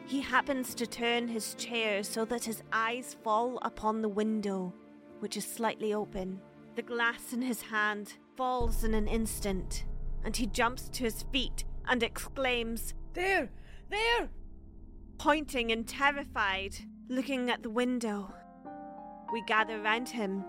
he 0.05 0.21
happens 0.21 0.73
to 0.75 0.87
turn 0.87 1.27
his 1.27 1.53
chair 1.55 2.01
so 2.01 2.23
that 2.25 2.45
his 2.45 2.63
eyes 2.71 3.17
fall 3.23 3.59
upon 3.61 4.01
the 4.01 4.09
window 4.09 4.73
which 5.19 5.37
is 5.37 5.45
slightly 5.45 5.93
open. 5.93 6.39
The 6.75 6.81
glass 6.81 7.33
in 7.33 7.41
his 7.41 7.61
hand 7.61 8.13
falls 8.35 8.83
in 8.83 8.93
an 8.93 9.07
instant, 9.07 9.85
and 10.23 10.35
he 10.35 10.45
jumps 10.45 10.89
to 10.89 11.03
his 11.03 11.23
feet 11.31 11.65
and 11.87 12.03
exclaims, 12.03 12.93
There! 13.13 13.49
There! 13.89 14.29
Pointing 15.17 15.71
and 15.71 15.87
terrified, 15.87 16.75
looking 17.09 17.49
at 17.49 17.63
the 17.63 17.69
window. 17.69 18.33
We 19.33 19.41
gather 19.47 19.81
round 19.81 20.09
him, 20.09 20.43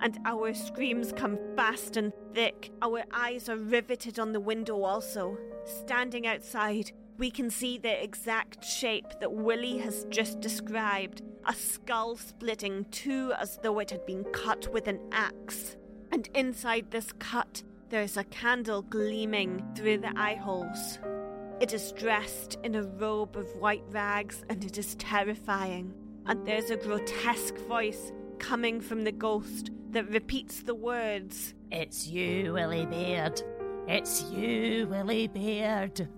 and 0.00 0.18
our 0.24 0.54
screams 0.54 1.12
come 1.12 1.38
fast 1.56 1.96
and 1.96 2.12
thick. 2.32 2.70
Our 2.82 3.04
eyes 3.12 3.48
are 3.48 3.56
riveted 3.56 4.18
on 4.18 4.32
the 4.32 4.40
window 4.40 4.82
also. 4.82 5.36
Standing 5.64 6.26
outside, 6.26 6.92
we 7.16 7.30
can 7.30 7.48
see 7.48 7.78
the 7.78 8.02
exact 8.02 8.64
shape 8.64 9.06
that 9.20 9.32
Willie 9.32 9.78
has 9.78 10.04
just 10.10 10.40
described 10.40 11.22
a 11.46 11.54
skull 11.54 12.16
splitting 12.16 12.86
two 12.90 13.32
as 13.38 13.58
though 13.62 13.78
it 13.78 13.90
had 13.90 14.04
been 14.06 14.24
cut 14.32 14.72
with 14.72 14.88
an 14.88 14.98
axe. 15.12 15.76
And 16.10 16.28
inside 16.34 16.90
this 16.90 17.12
cut, 17.18 17.62
there 17.90 18.02
is 18.02 18.16
a 18.16 18.24
candle 18.24 18.82
gleaming 18.82 19.64
through 19.76 19.98
the 19.98 20.12
eye 20.16 20.34
holes. 20.34 20.98
It 21.60 21.72
is 21.72 21.92
dressed 21.92 22.58
in 22.64 22.74
a 22.74 22.82
robe 22.82 23.36
of 23.36 23.54
white 23.56 23.84
rags 23.90 24.44
and 24.48 24.64
it 24.64 24.76
is 24.78 24.96
terrifying. 24.96 25.94
And 26.26 26.44
there's 26.44 26.70
a 26.70 26.76
grotesque 26.76 27.56
voice 27.68 28.12
coming 28.38 28.80
from 28.80 29.04
the 29.04 29.12
ghost 29.12 29.70
that 29.90 30.10
repeats 30.10 30.62
the 30.62 30.74
words 30.74 31.54
It's 31.70 32.08
you, 32.08 32.54
Willie 32.54 32.86
Baird. 32.86 33.40
It's 33.86 34.22
you, 34.24 34.88
Willie 34.88 35.28
Baird. 35.28 36.08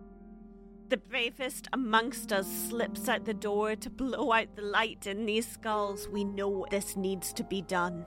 The 0.88 0.96
bravest 0.96 1.66
amongst 1.72 2.33
us 2.33 2.46
slips 2.46 3.09
out 3.09 3.25
the 3.25 3.35
door 3.35 3.75
to 3.75 3.90
blow 3.90 4.31
out 4.31 4.55
the 4.55 4.62
light 4.62 5.09
in 5.09 5.27
these 5.27 5.49
skulls. 5.49 6.09
We 6.09 6.22
know 6.22 6.64
this 6.70 6.96
needs 6.96 7.33
to 7.33 7.42
be 7.42 7.61
done. 7.61 8.07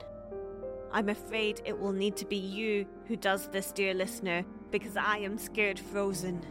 I'm 0.90 1.10
afraid 1.10 1.60
it 1.66 1.78
will 1.78 1.92
need 1.92 2.16
to 2.16 2.24
be 2.24 2.38
you 2.38 2.86
who 3.06 3.16
does 3.16 3.48
this, 3.48 3.70
dear 3.70 3.92
listener, 3.92 4.46
because 4.70 4.96
I 4.96 5.18
am 5.18 5.36
scared 5.36 5.78
frozen. 5.78 6.42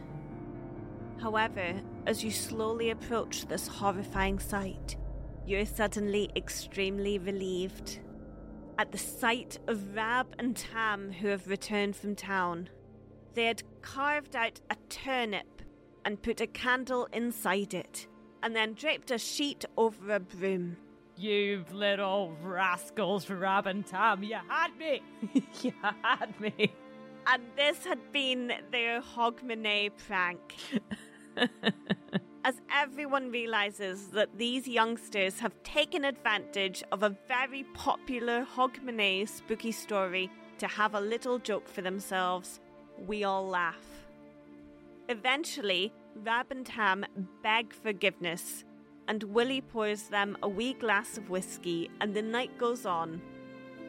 However, 1.20 1.80
as 2.06 2.22
you 2.22 2.30
slowly 2.30 2.90
approach 2.90 3.48
this 3.48 3.66
horrifying 3.66 4.38
sight, 4.38 4.96
you're 5.44 5.66
suddenly 5.66 6.30
extremely 6.36 7.18
relieved. 7.18 7.98
At 8.78 8.92
the 8.92 8.98
sight 8.98 9.58
of 9.66 9.96
Rab 9.96 10.36
and 10.38 10.56
Tam, 10.56 11.10
who 11.10 11.26
have 11.26 11.48
returned 11.48 11.96
from 11.96 12.14
town, 12.14 12.70
they 13.34 13.46
had 13.46 13.64
carved 13.82 14.36
out 14.36 14.60
a 14.70 14.76
turnip 14.88 15.59
and 16.04 16.22
put 16.22 16.40
a 16.40 16.46
candle 16.46 17.08
inside 17.12 17.74
it, 17.74 18.06
and 18.42 18.54
then 18.54 18.74
draped 18.74 19.10
a 19.10 19.18
sheet 19.18 19.64
over 19.76 20.14
a 20.14 20.20
broom. 20.20 20.76
You 21.16 21.64
little 21.72 22.34
rascals, 22.42 23.28
Rab 23.28 23.66
and 23.66 23.86
Tam, 23.86 24.22
you 24.22 24.38
had 24.48 24.76
me! 24.78 25.02
you 25.62 25.72
had 26.02 26.40
me! 26.40 26.72
And 27.26 27.42
this 27.56 27.84
had 27.84 28.12
been 28.12 28.52
their 28.72 29.00
Hogmanay 29.02 29.90
prank. 30.06 30.56
As 32.44 32.62
everyone 32.74 33.30
realizes 33.30 34.08
that 34.08 34.38
these 34.38 34.66
youngsters 34.66 35.38
have 35.40 35.62
taken 35.62 36.06
advantage 36.06 36.82
of 36.90 37.02
a 37.02 37.14
very 37.28 37.64
popular 37.74 38.46
Hogmanay 38.46 39.28
spooky 39.28 39.72
story 39.72 40.30
to 40.58 40.66
have 40.66 40.94
a 40.94 41.00
little 41.00 41.38
joke 41.38 41.68
for 41.68 41.82
themselves, 41.82 42.60
we 43.06 43.24
all 43.24 43.46
laugh. 43.46 43.99
Eventually, 45.10 45.92
Rab 46.14 46.52
and 46.52 46.64
Tam 46.64 47.04
beg 47.42 47.72
forgiveness, 47.74 48.64
and 49.08 49.24
Willie 49.24 49.60
pours 49.60 50.04
them 50.04 50.38
a 50.40 50.48
wee 50.48 50.74
glass 50.74 51.18
of 51.18 51.28
whiskey, 51.28 51.90
and 52.00 52.14
the 52.14 52.22
night 52.22 52.56
goes 52.58 52.86
on. 52.86 53.20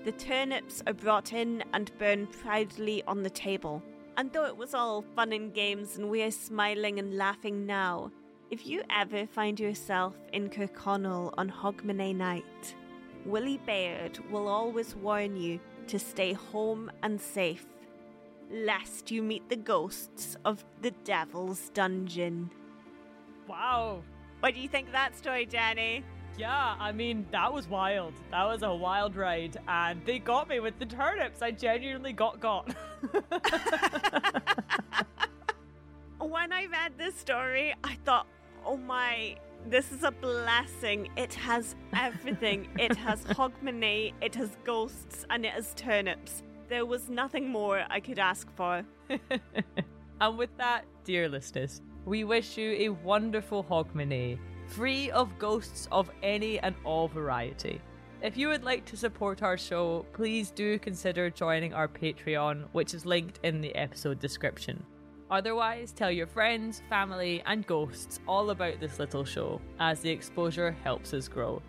The 0.03 0.13
turnips 0.13 0.81
are 0.88 0.95
brought 0.95 1.31
in 1.31 1.63
and 1.75 1.95
burned 1.99 2.31
proudly 2.31 3.03
on 3.03 3.21
the 3.21 3.29
table. 3.29 3.84
And 4.17 4.34
though 4.34 4.47
it 4.47 4.57
was 4.57 4.73
all 4.73 5.05
fun 5.15 5.31
and 5.31 5.53
games 5.53 5.95
and 5.95 6.10
we 6.10 6.23
are 6.23 6.31
smiling 6.31 6.97
and 6.97 7.15
laughing 7.15 7.67
now, 7.67 8.12
if 8.49 8.65
you 8.65 8.81
ever 8.89 9.27
find 9.27 9.60
yourself 9.60 10.15
in 10.34 10.49
Kirkconnell 10.49 11.36
on 11.38 11.51
Hogmanay 11.51 12.15
night, 12.15 12.75
Willie 13.27 13.62
Baird 13.67 14.17
will 14.31 14.47
always 14.47 14.95
warn 14.95 15.36
you 15.36 15.60
to 15.86 15.99
stay 15.99 16.34
home 16.34 16.91
and 17.03 17.21
safe 17.21 17.67
lest 18.51 19.09
you 19.09 19.23
meet 19.23 19.47
the 19.49 19.55
ghosts 19.55 20.35
of 20.45 20.63
the 20.81 20.91
Devil's 21.03 21.69
Dungeon. 21.69 22.51
Wow. 23.47 24.03
What 24.41 24.53
do 24.53 24.59
you 24.59 24.67
think 24.67 24.87
of 24.87 24.93
that 24.93 25.17
story, 25.17 25.45
Jenny? 25.45 26.03
Yeah, 26.37 26.75
I 26.79 26.91
mean, 26.91 27.25
that 27.31 27.51
was 27.53 27.67
wild. 27.67 28.13
That 28.31 28.45
was 28.45 28.63
a 28.63 28.73
wild 28.73 29.15
ride, 29.15 29.57
and 29.67 30.03
they 30.05 30.19
got 30.19 30.49
me 30.49 30.59
with 30.59 30.79
the 30.79 30.85
turnips. 30.85 31.41
I 31.41 31.51
genuinely 31.51 32.13
got 32.13 32.39
got. 32.39 32.73
when 36.19 36.53
I 36.53 36.65
read 36.65 36.97
this 36.97 37.15
story, 37.15 37.75
I 37.83 37.95
thought, 38.05 38.27
oh 38.65 38.77
my, 38.77 39.35
this 39.67 39.91
is 39.91 40.03
a 40.03 40.11
blessing. 40.11 41.09
It 41.17 41.33
has 41.35 41.75
everything. 41.93 42.69
it 42.79 42.95
has 42.95 43.23
hogmanay, 43.25 44.13
it 44.21 44.35
has 44.35 44.57
ghosts, 44.63 45.25
and 45.29 45.45
it 45.45 45.51
has 45.51 45.73
turnips. 45.75 46.43
There 46.71 46.86
was 46.86 47.10
nothing 47.10 47.49
more 47.49 47.84
I 47.89 47.99
could 47.99 48.17
ask 48.17 48.47
for. 48.55 48.86
and 50.21 50.38
with 50.38 50.55
that, 50.55 50.86
dear 51.03 51.27
listeners, 51.27 51.81
we 52.05 52.23
wish 52.23 52.57
you 52.57 52.71
a 52.79 52.88
wonderful 52.88 53.62
Hogmanay, 53.62 54.39
free 54.67 55.12
of 55.12 55.38
ghosts 55.38 55.89
of 55.91 56.10
any 56.23 56.60
and 56.60 56.73
all 56.86 57.10
variety. 57.10 57.81
If 58.21 58.38
you 58.38 58.47
would 58.47 58.63
like 58.63 58.86
to 58.86 58.95
support 58.95 59.43
our 59.43 59.57
show, 59.57 60.05
please 60.13 60.49
do 60.49 60.79
consider 60.79 61.29
joining 61.29 61.73
our 61.73 61.89
Patreon, 61.89 62.69
which 62.71 62.93
is 62.93 63.05
linked 63.05 63.41
in 63.43 63.60
the 63.60 63.75
episode 63.75 64.21
description. 64.21 64.81
Otherwise, 65.29 65.91
tell 65.91 66.10
your 66.10 66.27
friends, 66.27 66.84
family, 66.88 67.43
and 67.47 67.67
ghosts 67.67 68.21
all 68.29 68.49
about 68.49 68.79
this 68.79 68.97
little 68.97 69.25
show, 69.25 69.60
as 69.81 69.99
the 69.99 70.10
exposure 70.10 70.71
helps 70.86 71.13
us 71.13 71.27
grow. 71.27 71.62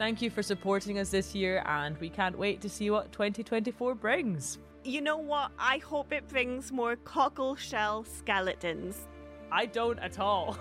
Thank 0.00 0.22
you 0.22 0.30
for 0.30 0.42
supporting 0.42 0.98
us 0.98 1.10
this 1.10 1.34
year, 1.34 1.62
and 1.66 1.94
we 1.98 2.08
can't 2.08 2.38
wait 2.38 2.62
to 2.62 2.70
see 2.70 2.88
what 2.88 3.12
2024 3.12 3.94
brings. 3.94 4.56
You 4.82 5.02
know 5.02 5.18
what? 5.18 5.50
I 5.58 5.76
hope 5.76 6.10
it 6.10 6.26
brings 6.26 6.72
more 6.72 6.96
cockle 6.96 7.54
shell 7.54 8.04
skeletons. 8.04 9.06
I 9.52 9.66
don't 9.66 9.98
at 9.98 10.18
all. 10.18 10.56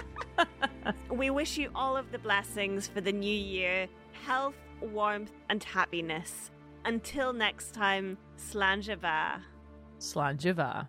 we 1.10 1.28
wish 1.28 1.58
you 1.58 1.70
all 1.74 1.98
of 1.98 2.12
the 2.12 2.18
blessings 2.18 2.88
for 2.88 3.02
the 3.02 3.12
new 3.12 3.28
year 3.28 3.88
health, 4.24 4.56
warmth, 4.80 5.32
and 5.50 5.62
happiness. 5.62 6.50
Until 6.86 7.34
next 7.34 7.74
time, 7.74 8.16
Slàinte 8.38 8.98
mhath. 9.00 9.42
Slanjava. 10.00 10.88